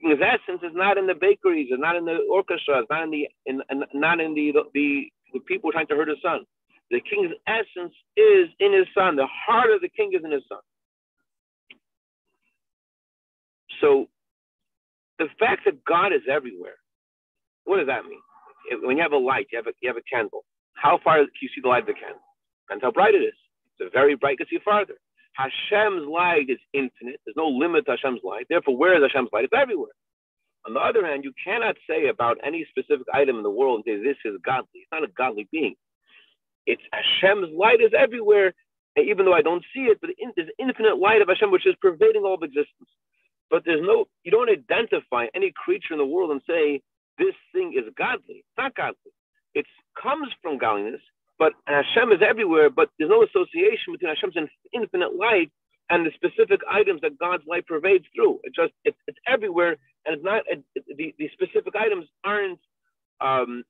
The 0.00 0.08
king's 0.08 0.20
essence 0.20 0.60
is 0.62 0.74
not 0.74 0.98
in 0.98 1.06
the 1.06 1.14
bakeries, 1.14 1.68
it's 1.70 1.80
not 1.80 1.96
in 1.96 2.04
the 2.04 2.18
orchestra, 2.30 2.80
it's 2.80 2.90
not 2.90 3.04
in 3.04 3.10
the 3.10 3.28
in, 3.46 3.62
in 3.70 3.84
not 3.94 4.20
in 4.20 4.34
the, 4.34 4.52
the 4.74 5.04
the 5.32 5.40
people 5.40 5.72
trying 5.72 5.86
to 5.88 5.96
hurt 5.96 6.08
his 6.08 6.18
son. 6.22 6.44
The 6.90 7.00
king's 7.00 7.32
essence 7.46 7.94
is 8.16 8.48
in 8.60 8.72
his 8.72 8.86
son. 8.96 9.16
The 9.16 9.28
heart 9.28 9.70
of 9.70 9.80
the 9.80 9.88
king 9.88 10.12
is 10.14 10.24
in 10.24 10.32
his 10.32 10.42
son. 10.48 10.60
So 13.80 14.06
the 15.18 15.26
fact 15.38 15.62
that 15.64 15.84
God 15.84 16.12
is 16.12 16.22
everywhere, 16.30 16.76
what 17.64 17.78
does 17.78 17.86
that 17.86 18.04
mean? 18.04 18.20
When 18.82 18.96
you 18.96 19.02
have 19.02 19.12
a 19.12 19.18
light, 19.18 19.46
you 19.52 19.58
have 19.58 19.66
a, 19.66 19.72
you 19.80 19.88
have 19.88 19.96
a 19.96 20.02
candle. 20.10 20.44
How 20.74 20.98
far 21.02 21.18
can 21.18 21.28
you 21.40 21.48
see 21.54 21.60
the 21.62 21.68
light 21.68 21.82
of 21.82 21.86
the 21.86 21.94
candle? 21.94 22.22
And 22.70 22.80
how 22.82 22.90
bright 22.90 23.14
it 23.14 23.22
is. 23.22 23.34
It's 23.78 23.92
very 23.92 24.14
bright, 24.16 24.36
you 24.38 24.46
can 24.46 24.46
see 24.50 24.62
farther. 24.64 24.94
Hashem's 25.34 26.06
light 26.08 26.48
is 26.48 26.58
infinite. 26.72 27.20
There's 27.24 27.36
no 27.36 27.48
limit 27.48 27.86
to 27.86 27.92
Hashem's 27.92 28.20
light. 28.22 28.46
Therefore, 28.48 28.76
where 28.76 28.96
is 28.96 29.02
Hashem's 29.02 29.30
light? 29.32 29.44
It's 29.44 29.52
everywhere. 29.56 29.92
On 30.66 30.72
the 30.72 30.80
other 30.80 31.04
hand, 31.04 31.24
you 31.24 31.32
cannot 31.42 31.76
say 31.88 32.08
about 32.08 32.38
any 32.44 32.66
specific 32.70 33.06
item 33.12 33.36
in 33.36 33.42
the 33.42 33.50
world 33.50 33.82
and 33.84 33.84
say 33.84 34.02
this 34.02 34.16
is 34.24 34.38
godly. 34.44 34.80
It's 34.80 34.92
not 34.92 35.04
a 35.04 35.08
godly 35.08 35.48
being. 35.52 35.74
It's 36.66 36.82
Hashem's 36.92 37.50
light 37.52 37.80
is 37.82 37.92
everywhere, 37.98 38.54
and 38.96 39.08
even 39.08 39.26
though 39.26 39.34
I 39.34 39.42
don't 39.42 39.64
see 39.74 39.82
it, 39.82 39.98
but 40.00 40.10
there's 40.36 40.48
infinite 40.58 40.96
light 40.98 41.20
of 41.20 41.28
Hashem 41.28 41.50
which 41.50 41.66
is 41.66 41.74
pervading 41.82 42.22
all 42.24 42.34
of 42.34 42.42
existence. 42.42 42.88
But 43.54 43.62
there's 43.64 43.86
no, 43.86 44.06
you 44.24 44.32
don't 44.32 44.50
identify 44.50 45.26
any 45.32 45.52
creature 45.54 45.94
in 45.94 45.98
the 45.98 46.06
world 46.06 46.32
and 46.32 46.42
say 46.44 46.82
this 47.18 47.36
thing 47.54 47.74
is 47.78 47.86
godly. 47.96 48.42
It's 48.42 48.58
not 48.58 48.74
godly. 48.74 49.14
It 49.54 49.64
comes 50.02 50.26
from 50.42 50.58
godliness, 50.58 51.00
but 51.38 51.52
Hashem 51.68 52.10
is 52.10 52.18
everywhere, 52.28 52.68
but 52.68 52.88
there's 52.98 53.10
no 53.10 53.22
association 53.22 53.92
between 53.92 54.10
Hashem's 54.10 54.50
infinite 54.74 55.14
light 55.14 55.52
and 55.88 56.04
the 56.04 56.10
specific 56.16 56.62
items 56.68 57.00
that 57.02 57.16
God's 57.20 57.44
light 57.46 57.64
pervades 57.68 58.06
through. 58.16 58.40
It 58.42 58.54
just 58.56 58.72
it's, 58.84 58.98
it's 59.06 59.18
everywhere, 59.28 59.76
and 60.04 60.16
it's 60.16 60.24
not 60.24 60.42
it, 60.48 60.64
the 60.74 61.14
the 61.20 61.30
specific 61.34 61.74
items 61.78 62.06
aren't 62.24 62.58
um, 63.20 63.62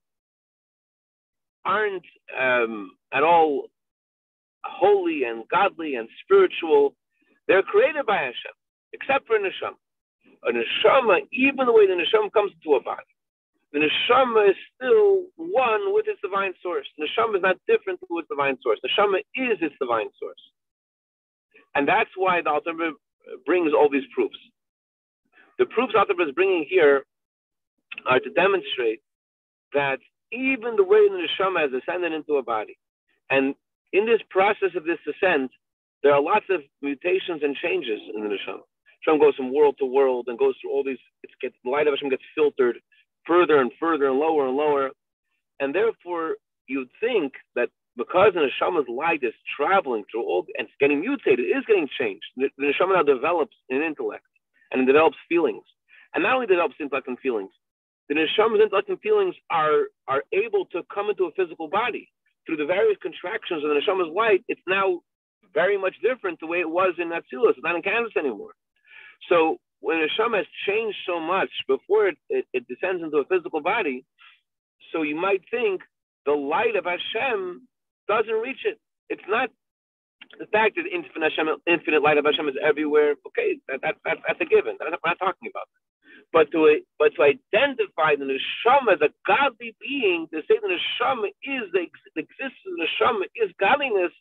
aren't 1.66 2.07
um, 2.40 2.92
at 3.12 3.23
all 3.23 3.66
holy 4.64 5.25
and 5.25 5.44
godly 5.51 5.97
and 5.97 6.09
spiritual. 6.25 6.94
They're 7.49 7.62
created 7.62 8.07
by 8.07 8.16
Hashem, 8.16 8.57
except 8.94 9.26
for 9.26 9.38
Neshama. 9.38 9.76
A 10.46 10.52
Neshama, 10.54 11.20
even 11.33 11.66
the 11.66 11.72
way 11.72 11.87
the 11.87 11.94
Neshama 11.94 12.33
comes 12.33 12.52
into 12.54 12.76
a 12.76 12.83
body, 12.83 13.02
the 13.74 13.80
neshama 13.80 14.48
is 14.50 14.57
still 14.76 15.26
one 15.37 15.92
with 15.92 16.07
its 16.07 16.20
divine 16.22 16.54
source. 16.62 16.87
Neshama 16.98 17.37
is 17.37 17.42
not 17.42 17.57
different 17.66 17.98
to 18.09 18.18
its 18.20 18.28
divine 18.28 18.57
source. 18.62 18.78
Neshama 18.87 19.18
is 19.35 19.59
its 19.61 19.74
divine 19.80 20.11
source. 20.20 20.38
And 21.74 21.87
that's 21.88 22.11
why 22.16 22.40
the 22.40 22.50
Alter 22.50 22.72
brings 23.44 23.72
all 23.74 23.88
these 23.90 24.07
proofs. 24.14 24.38
The 25.59 25.66
proofs 25.66 25.94
Alter 25.98 26.14
is 26.22 26.33
bringing 26.37 26.66
here 26.70 27.04
are 28.07 28.20
to 28.20 28.30
demonstrate 28.30 29.00
that 29.72 29.98
even 30.30 30.76
the 30.76 30.85
way 30.85 31.09
the 31.09 31.26
neshama 31.26 31.62
has 31.62 31.70
ascended 31.72 32.12
into 32.12 32.37
a 32.37 32.44
body, 32.44 32.78
and 33.30 33.57
in 33.92 34.07
this 34.07 34.20
process 34.30 34.70
of 34.76 34.85
this 34.85 34.98
ascent, 35.09 35.50
there 36.04 36.14
are 36.14 36.22
lots 36.22 36.46
of 36.50 36.61
mutations 36.80 37.42
and 37.42 37.57
changes 37.57 38.00
in 38.14 38.22
the 38.22 38.28
neshama. 38.28 38.62
Hashem 39.04 39.20
goes 39.20 39.34
from 39.36 39.54
world 39.54 39.76
to 39.78 39.86
world 39.86 40.26
and 40.28 40.38
goes 40.38 40.54
through 40.60 40.72
all 40.72 40.84
these. 40.84 40.98
It 41.22 41.30
gets 41.40 41.54
the 41.64 41.70
light 41.70 41.86
of 41.86 41.94
Hashem 41.94 42.10
gets 42.10 42.22
filtered 42.34 42.76
further 43.26 43.60
and 43.60 43.70
further 43.80 44.08
and 44.08 44.18
lower 44.18 44.46
and 44.46 44.56
lower. 44.56 44.90
And 45.60 45.74
therefore, 45.74 46.36
you'd 46.66 46.88
think 47.00 47.34
that 47.54 47.68
because 47.96 48.32
the 48.34 48.40
neshama's 48.40 48.88
light 48.88 49.22
is 49.22 49.34
traveling 49.56 50.04
through 50.10 50.22
all 50.22 50.46
and 50.58 50.66
it's 50.66 50.76
getting 50.80 51.00
mutated, 51.00 51.40
it 51.40 51.56
is 51.56 51.64
getting 51.66 51.88
changed. 51.98 52.26
The, 52.36 52.48
neshama 52.60 52.94
now 52.94 53.02
develops 53.02 53.54
an 53.70 53.82
intellect 53.82 54.26
and 54.72 54.82
it 54.82 54.86
develops 54.86 55.16
feelings. 55.28 55.64
And 56.14 56.22
not 56.22 56.34
only 56.34 56.46
develops 56.46 56.74
intellect 56.80 57.08
and 57.08 57.18
feelings, 57.18 57.50
the 58.08 58.14
neshama's 58.14 58.60
intellect 58.62 58.88
and 58.88 59.00
feelings 59.00 59.34
are, 59.50 59.88
are 60.08 60.24
able 60.32 60.66
to 60.66 60.82
come 60.92 61.10
into 61.10 61.24
a 61.24 61.32
physical 61.32 61.68
body. 61.68 62.10
Through 62.46 62.58
the 62.58 62.66
various 62.66 62.98
contractions 63.00 63.64
of 63.64 63.70
the 63.70 63.80
neshama's 63.80 64.12
light, 64.14 64.44
it's 64.48 64.60
now 64.68 65.00
very 65.54 65.78
much 65.78 65.94
different 66.02 66.40
the 66.40 66.46
way 66.46 66.60
it 66.60 66.68
was 66.68 66.94
in 66.98 67.08
Atzilus. 67.08 67.56
It's 67.56 67.62
not 67.62 67.76
in 67.76 67.82
Kansas 67.82 68.12
anymore. 68.18 68.52
So 69.29 69.59
when 69.81 69.98
a 69.98 70.07
neshama 70.07 70.38
has 70.38 70.46
changed 70.66 70.96
so 71.07 71.20
much 71.20 71.50
before 71.68 72.09
it, 72.09 72.18
it, 72.29 72.46
it, 72.53 72.66
descends 72.68 73.03
into 73.03 73.18
a 73.18 73.24
physical 73.24 73.61
body, 73.61 74.05
so 74.92 75.03
you 75.03 75.16
might 75.16 75.42
think 75.50 75.83
the 76.24 76.33
light 76.33 76.77
of 76.77 76.87
Hashem 76.87 77.68
doesn't 78.09 78.40
reach 78.42 78.64
it. 78.64 78.79
It's 79.11 79.24
not 79.29 79.50
the 80.38 80.46
fact 80.46 80.77
that 80.77 80.88
infinite 80.88 81.33
Hashem, 81.33 81.48
infinite 81.66 82.03
light 82.03 82.18
of 82.18 82.24
Hashem 82.24 82.48
is 82.48 82.57
everywhere. 82.62 83.14
Okay, 83.29 83.59
that, 83.68 83.81
that, 83.83 83.96
that 84.05 84.18
that's 84.27 84.40
a 84.40 84.48
given. 84.48 84.77
That's, 84.79 84.96
we're 85.05 85.11
not 85.11 85.18
talking 85.18 85.50
about 85.53 85.68
that. 85.68 85.83
But 86.33 86.50
to 86.53 86.81
but 86.98 87.14
to 87.16 87.22
identify 87.22 88.16
the 88.16 88.27
neshama 88.27 88.94
as 88.94 89.03
a 89.03 89.12
godly 89.27 89.77
being, 89.81 90.27
to 90.33 90.40
say 90.48 90.59
that 90.59 90.66
the 90.66 90.74
neshama 90.74 91.29
is 91.44 91.70
the, 91.72 91.87
the 92.16 92.22
existence 92.24 92.64
of 92.66 92.74
the 92.74 92.87
neshama 92.88 93.24
is 93.37 93.53
godliness, 93.61 94.12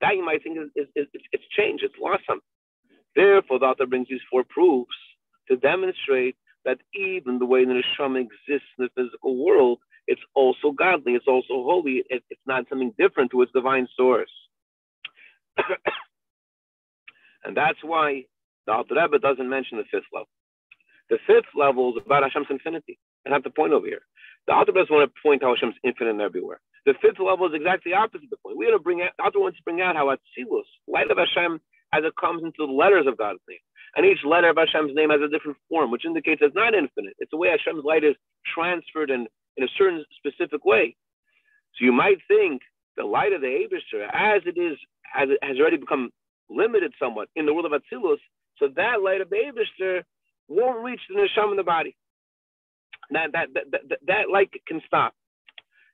that 0.00 0.16
you 0.16 0.24
might 0.24 0.42
think 0.42 0.58
is, 0.58 0.68
is, 0.76 0.88
is 0.96 1.06
it's 1.32 1.48
changed. 1.56 1.84
It's 1.84 1.97
author 3.78 3.86
brings 3.86 4.08
these 4.08 4.20
four 4.30 4.44
proofs 4.48 4.90
to 5.48 5.56
demonstrate 5.56 6.36
that 6.64 6.78
even 6.94 7.38
the 7.38 7.46
way 7.46 7.64
the 7.64 7.72
neshama 7.72 8.20
exists 8.20 8.68
in 8.78 8.84
the 8.84 8.90
physical 8.94 9.44
world, 9.44 9.78
it's 10.06 10.20
also 10.34 10.70
godly, 10.72 11.12
it's 11.12 11.28
also 11.28 11.64
holy, 11.64 12.04
it, 12.08 12.22
it's 12.30 12.40
not 12.46 12.64
something 12.68 12.92
different 12.98 13.30
to 13.30 13.42
its 13.42 13.52
divine 13.52 13.86
source. 13.96 14.30
and 17.44 17.56
that's 17.56 17.78
why 17.82 18.24
the 18.66 18.72
Alter 18.72 18.94
Rebbe 18.96 19.18
doesn't 19.18 19.48
mention 19.48 19.78
the 19.78 19.84
fifth 19.90 20.08
level. 20.12 20.28
The 21.10 21.18
fifth 21.26 21.48
level 21.54 21.96
is 21.96 22.02
about 22.04 22.22
Hashem's 22.22 22.48
infinity. 22.50 22.98
I 23.26 23.32
have 23.32 23.44
to 23.44 23.50
point 23.50 23.72
over 23.72 23.86
here. 23.86 24.02
The 24.46 24.54
Alter 24.54 24.72
doesn't 24.72 24.94
want 24.94 25.10
to 25.10 25.20
point 25.22 25.42
out 25.42 25.56
Hashem's 25.56 25.76
infinite 25.84 26.20
everywhere. 26.20 26.60
The 26.86 26.94
fifth 27.02 27.20
level 27.20 27.46
is 27.46 27.52
exactly 27.54 27.92
opposite 27.92 28.30
the 28.30 28.36
point. 28.42 28.56
We 28.56 28.66
got 28.66 28.72
to 28.72 28.78
bring 28.78 29.02
out, 29.02 29.10
the 29.18 29.24
Alter 29.24 29.40
wants 29.40 29.58
to 29.58 29.64
bring 29.64 29.80
out 29.80 29.96
how 29.96 30.08
Atzilus, 30.08 30.68
light 30.86 31.10
of 31.10 31.18
Hashem, 31.18 31.60
as 31.92 32.04
it 32.04 32.12
comes 32.20 32.42
into 32.42 32.66
the 32.66 32.72
letters 32.72 33.06
of 33.06 33.16
God's 33.16 33.40
name. 33.48 33.58
And 33.98 34.06
each 34.06 34.24
letter 34.24 34.48
of 34.48 34.56
Hashem's 34.56 34.94
name 34.94 35.10
has 35.10 35.20
a 35.20 35.28
different 35.28 35.58
form, 35.68 35.90
which 35.90 36.06
indicates 36.06 36.40
it's 36.40 36.54
not 36.54 36.72
infinite. 36.72 37.14
It's 37.18 37.32
the 37.32 37.36
way 37.36 37.48
Hashem's 37.48 37.84
light 37.84 38.04
is 38.04 38.14
transferred 38.54 39.10
in, 39.10 39.26
in 39.56 39.64
a 39.64 39.68
certain 39.76 40.04
specific 40.16 40.64
way. 40.64 40.94
So 41.74 41.84
you 41.84 41.90
might 41.90 42.18
think 42.28 42.62
the 42.96 43.02
light 43.02 43.32
of 43.32 43.40
the 43.40 43.48
Abishter, 43.48 44.06
as 44.14 44.42
it 44.46 44.56
is, 44.56 44.78
has, 45.02 45.28
has 45.42 45.56
already 45.58 45.78
become 45.78 46.10
limited 46.48 46.92
somewhat 46.96 47.26
in 47.34 47.44
the 47.44 47.52
world 47.52 47.66
of 47.66 47.72
Atzilus, 47.72 48.18
so 48.58 48.68
that 48.76 49.02
light 49.02 49.20
of 49.20 49.30
the 49.30 49.36
Abishter 49.50 50.02
won't 50.46 50.84
reach 50.84 51.00
the 51.08 51.16
neshama 51.16 51.50
in 51.50 51.56
the 51.56 51.64
body. 51.64 51.96
That 53.10 53.32
that 53.32 53.48
that 53.54 53.82
that, 53.88 53.98
that 54.06 54.30
light 54.32 54.50
can 54.68 54.80
stop. 54.86 55.12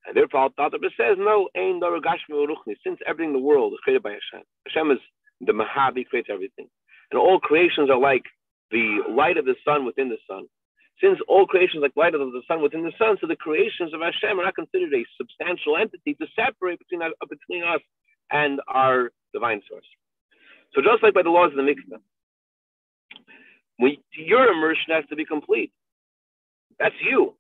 And 0.07 0.15
therefore, 0.15 0.51
Alter 0.59 0.77
says, 1.01 1.17
no, 1.19 1.49
ain't 1.57 1.83
since 2.85 2.99
everything 3.07 3.31
in 3.31 3.33
the 3.33 3.39
world 3.39 3.73
is 3.73 3.79
created 3.83 4.03
by 4.03 4.11
Hashem. 4.11 4.45
Hashem 4.69 4.91
is 4.91 4.99
the 5.41 5.53
Mahabi, 5.53 6.07
creates 6.07 6.29
everything. 6.31 6.69
And 7.11 7.19
all 7.19 7.39
creations 7.41 7.91
are 7.91 7.99
like 7.99 8.25
the 8.71 9.03
light 9.09 9.37
of 9.37 9.45
the 9.45 9.57
sun 9.65 9.85
within 9.85 10.09
the 10.09 10.19
sun. 10.29 10.47
Since 11.01 11.19
all 11.29 11.47
creations 11.47 11.83
are 11.83 11.87
like 11.87 11.97
light 11.97 12.15
of 12.15 12.21
the 12.21 12.43
sun 12.47 12.63
within 12.63 12.85
the 12.85 12.93
sun, 12.99 13.17
so 13.21 13.27
the 13.27 13.37
creations 13.37 13.93
of 13.93 14.01
Hashem 14.01 14.39
are 14.39 14.45
not 14.45 14.55
considered 14.55 14.95
a 14.95 15.05
substantial 15.19 15.77
entity 15.77 16.15
to 16.15 16.27
separate 16.37 16.79
between, 16.79 17.03
uh, 17.03 17.11
between 17.29 17.65
us 17.65 17.81
and 18.31 18.61
our 18.69 19.11
divine 19.33 19.61
source. 19.69 19.87
So 20.75 20.81
just 20.83 21.03
like 21.03 21.15
by 21.15 21.23
the 21.23 21.31
laws 21.31 21.51
of 21.51 21.57
the 21.57 21.63
mikveh, 21.63 21.99
your 24.17 24.49
immersion 24.49 24.91
has 24.91 25.05
to 25.11 25.17
be 25.17 25.25
complete. 25.25 25.73
That's 26.79 26.95
you. 27.03 27.35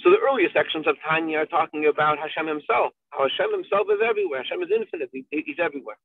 So 0.00 0.10
the 0.10 0.18
earlier 0.18 0.48
sections 0.52 0.86
of 0.86 0.96
Tanya 1.06 1.38
are 1.38 1.46
talking 1.46 1.86
about 1.86 2.18
Hashem 2.18 2.46
himself, 2.46 2.92
how 3.10 3.28
Hashem 3.28 3.52
himself 3.52 3.86
is 3.90 4.00
everywhere. 4.04 4.42
Hashem 4.42 4.62
is 4.62 4.70
infinite. 4.74 5.10
He, 5.12 5.24
he's 5.30 5.58
everywhere. 5.62 5.96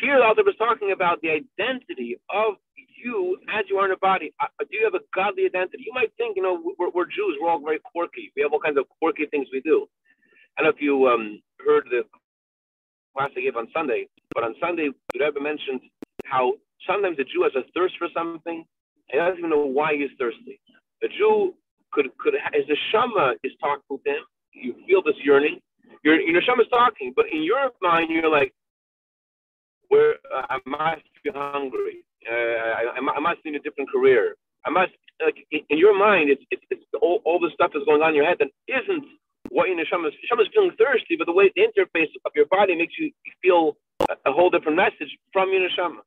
Here, 0.00 0.18
the 0.18 0.42
was 0.44 0.56
talking 0.58 0.92
about 0.92 1.20
the 1.22 1.30
identity 1.30 2.16
of 2.30 2.54
you 3.02 3.38
as 3.48 3.64
you 3.68 3.78
are 3.78 3.86
in 3.86 3.92
a 3.92 3.98
body. 3.98 4.32
Uh, 4.42 4.46
do 4.60 4.76
you 4.76 4.84
have 4.84 4.94
a 4.94 5.04
godly 5.14 5.46
identity? 5.46 5.84
You 5.86 5.92
might 5.94 6.12
think, 6.16 6.36
you 6.36 6.42
know, 6.42 6.60
we're, 6.78 6.90
we're, 6.90 7.06
Jews. 7.06 7.38
We're 7.40 7.50
all 7.50 7.60
very 7.60 7.78
quirky. 7.84 8.32
We 8.36 8.42
have 8.42 8.52
all 8.52 8.60
kinds 8.60 8.78
of 8.78 8.84
quirky 9.00 9.26
things 9.26 9.48
we 9.52 9.60
do. 9.60 9.86
I 10.56 10.62
don't 10.62 10.72
know 10.72 10.76
if 10.76 10.82
you 10.82 11.06
um, 11.06 11.40
heard 11.64 11.84
the 11.90 12.02
class 13.16 13.30
I 13.36 13.40
gave 13.40 13.56
on 13.56 13.68
Sunday, 13.74 14.08
but 14.34 14.44
on 14.44 14.54
Sunday, 14.60 14.90
the 15.14 15.24
Rebbe 15.24 15.40
mentioned 15.40 15.80
how 16.24 16.54
sometimes 16.86 17.18
a 17.18 17.24
Jew 17.24 17.42
has 17.44 17.54
a 17.54 17.64
thirst 17.72 17.94
for 17.98 18.08
something, 18.14 18.64
and 19.10 19.18
doesn't 19.18 19.38
even 19.38 19.50
know 19.50 19.66
why 19.66 19.94
he's 19.94 20.10
thirsty. 20.18 20.60
A 21.02 21.08
Jew 21.08 21.54
could 21.92 22.06
could 22.18 22.34
as 22.34 22.66
the 22.68 22.76
shama 22.92 23.34
is 23.42 23.52
talking 23.60 23.82
to 23.88 24.10
him, 24.10 24.22
you 24.52 24.74
feel 24.86 25.02
this 25.02 25.16
yearning. 25.22 25.60
Your 26.04 26.20
your 26.20 26.42
shama 26.42 26.62
is 26.62 26.68
talking, 26.68 27.12
but 27.16 27.26
in 27.32 27.42
your 27.42 27.70
mind 27.80 28.10
you're 28.10 28.30
like, 28.30 28.52
where 29.88 30.16
I 30.32 30.58
must 30.66 31.08
be 31.24 31.30
hungry. 31.34 32.04
Uh, 32.28 32.34
I, 32.34 33.00
I, 33.16 33.20
must 33.20 33.44
need 33.44 33.54
a 33.54 33.60
different 33.60 33.90
career. 33.90 34.34
I 34.66 34.70
must 34.70 34.92
like 35.24 35.46
in 35.50 35.78
your 35.78 35.96
mind, 35.98 36.30
it's 36.30 36.42
it's, 36.50 36.62
it's 36.70 36.84
all, 37.00 37.20
all 37.24 37.38
the 37.38 37.50
stuff 37.54 37.70
that's 37.72 37.86
going 37.86 38.02
on 38.02 38.10
in 38.10 38.16
your 38.16 38.26
head 38.26 38.38
that 38.40 38.50
isn't 38.68 39.04
what 39.50 39.68
your 39.68 39.78
neshama 39.78 40.08
is. 40.08 40.14
Neshama 40.20 40.42
is 40.42 40.48
feeling 40.52 40.72
thirsty, 40.78 41.16
but 41.16 41.26
the 41.26 41.32
way 41.32 41.50
the 41.54 41.62
interface 41.62 42.12
of 42.24 42.32
your 42.34 42.46
body 42.46 42.76
makes 42.76 42.94
you 42.98 43.10
feel 43.42 43.76
a, 44.10 44.32
whole 44.32 44.50
different 44.50 44.76
message 44.76 45.10
from 45.32 45.50
your 45.52 45.68
neshama. 45.68 46.04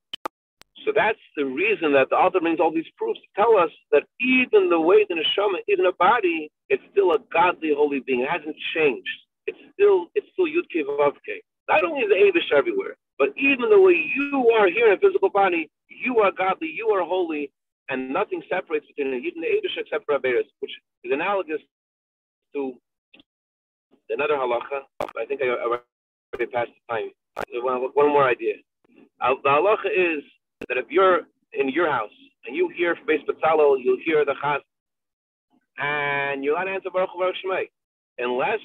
So 0.86 0.92
that's 0.96 1.20
the 1.38 1.46
reason 1.46 1.94
that 1.94 2.10
the 2.10 2.16
author 2.16 2.40
brings 2.40 2.60
all 2.60 2.74
these 2.74 2.90
proofs 2.98 3.20
to 3.20 3.30
tell 3.36 3.58
us 3.58 3.70
that 3.92 4.04
even 4.20 4.70
the 4.70 4.80
way 4.80 5.06
the 5.08 5.16
neshama 5.16 5.60
is 5.68 5.80
in 5.80 5.86
a 5.86 5.94
body, 5.94 6.50
it's 6.70 6.84
still 6.92 7.12
a 7.14 7.20
godly, 7.34 7.72
holy 7.76 8.02
being. 8.06 8.22
It 8.22 8.30
hasn't 8.30 8.56
changed. 8.74 9.18
It's 9.48 9.60
still 9.74 10.08
it's 10.16 10.28
still 10.34 10.46
Yudke 10.46 10.86
Vavke. 10.86 11.42
Not 11.70 11.84
only 11.84 12.02
is 12.02 12.10
the 12.10 12.16
Avish 12.16 12.56
everywhere, 12.56 12.96
but 13.22 13.30
even 13.38 13.70
the 13.70 13.80
way 13.80 13.94
you 13.94 14.50
are 14.58 14.68
here 14.68 14.88
in 14.88 14.94
a 14.94 14.98
physical 14.98 15.30
body, 15.30 15.70
you 15.90 16.18
are 16.22 16.32
godly, 16.32 16.74
you 16.76 16.88
are 16.88 17.06
holy, 17.06 17.52
and 17.88 18.12
nothing 18.12 18.42
separates 18.50 18.88
between 18.88 19.14
you, 19.14 19.20
even 19.20 19.42
the 19.42 19.48
Avish 19.48 19.78
except 19.78 20.08
for 20.08 20.18
Averis, 20.18 20.50
which 20.60 20.72
is 21.04 21.12
analogous 21.12 21.62
to 22.56 22.74
another 24.10 24.34
halacha. 24.34 24.80
I 25.00 25.26
think 25.28 25.40
I 25.44 25.50
already 25.50 26.52
passed 26.52 26.72
the 26.74 26.94
time. 26.96 27.12
One, 27.62 28.10
more 28.10 28.28
idea. 28.28 28.56
The 29.20 29.36
halacha 29.46 29.92
is 29.96 30.24
that 30.68 30.80
if 30.80 30.86
you're 30.90 31.20
in 31.54 31.70
your 31.70 31.92
house 31.92 32.10
and 32.48 32.56
you 32.56 32.70
hear 32.76 32.96
Beis 33.08 33.24
Betzalel, 33.30 33.78
you'll 33.84 34.00
hear 34.04 34.26
the 34.26 34.34
Chaz, 34.44 34.62
and 35.78 36.44
you'll 36.44 36.56
not 36.56 36.68
answer 36.68 36.90
Baruch 36.92 37.12
Baruch 37.16 37.36
Shemay, 37.46 37.70
unless 38.18 38.62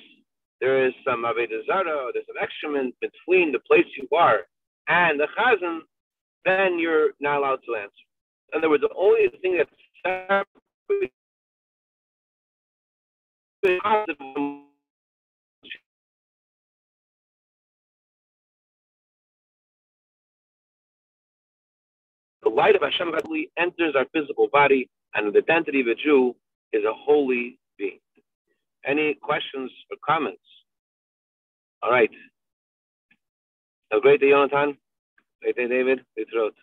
there 0.60 0.86
is 0.86 0.94
some 1.04 1.24
Avodah 1.24 1.66
Zarah, 1.66 2.10
there's 2.12 2.26
an 2.28 2.36
excrement 2.40 2.94
between 3.00 3.52
the 3.52 3.58
place 3.60 3.86
you 3.96 4.08
are 4.16 4.40
and 4.88 5.20
the 5.20 5.26
Chazan, 5.38 5.80
then 6.44 6.78
you're 6.78 7.10
not 7.20 7.38
allowed 7.38 7.60
to 7.66 7.74
answer. 7.76 7.92
In 8.52 8.58
other 8.58 8.70
words, 8.70 8.82
the 8.82 8.94
only 8.96 9.28
thing 9.42 9.58
that's 9.58 9.70
The 22.42 22.50
light 22.50 22.76
of 22.76 22.82
Hashem 22.82 23.12
enters 23.58 23.96
our 23.96 24.06
physical 24.12 24.48
body, 24.52 24.88
and 25.14 25.34
the 25.34 25.38
identity 25.38 25.80
of 25.80 25.88
a 25.88 25.94
Jew 25.96 26.36
is 26.72 26.84
a 26.84 26.92
holy. 26.92 27.58
Any 28.86 29.14
questions 29.22 29.70
or 29.90 29.96
comments? 30.06 30.42
All 31.82 31.90
right. 31.90 32.10
A 33.92 34.00
great 34.00 34.20
day, 34.20 34.30
Jonathan. 34.30 34.76
Great 35.42 35.56
day, 35.56 35.68
David. 35.68 36.00
Good 36.16 36.28
throat. 36.32 36.54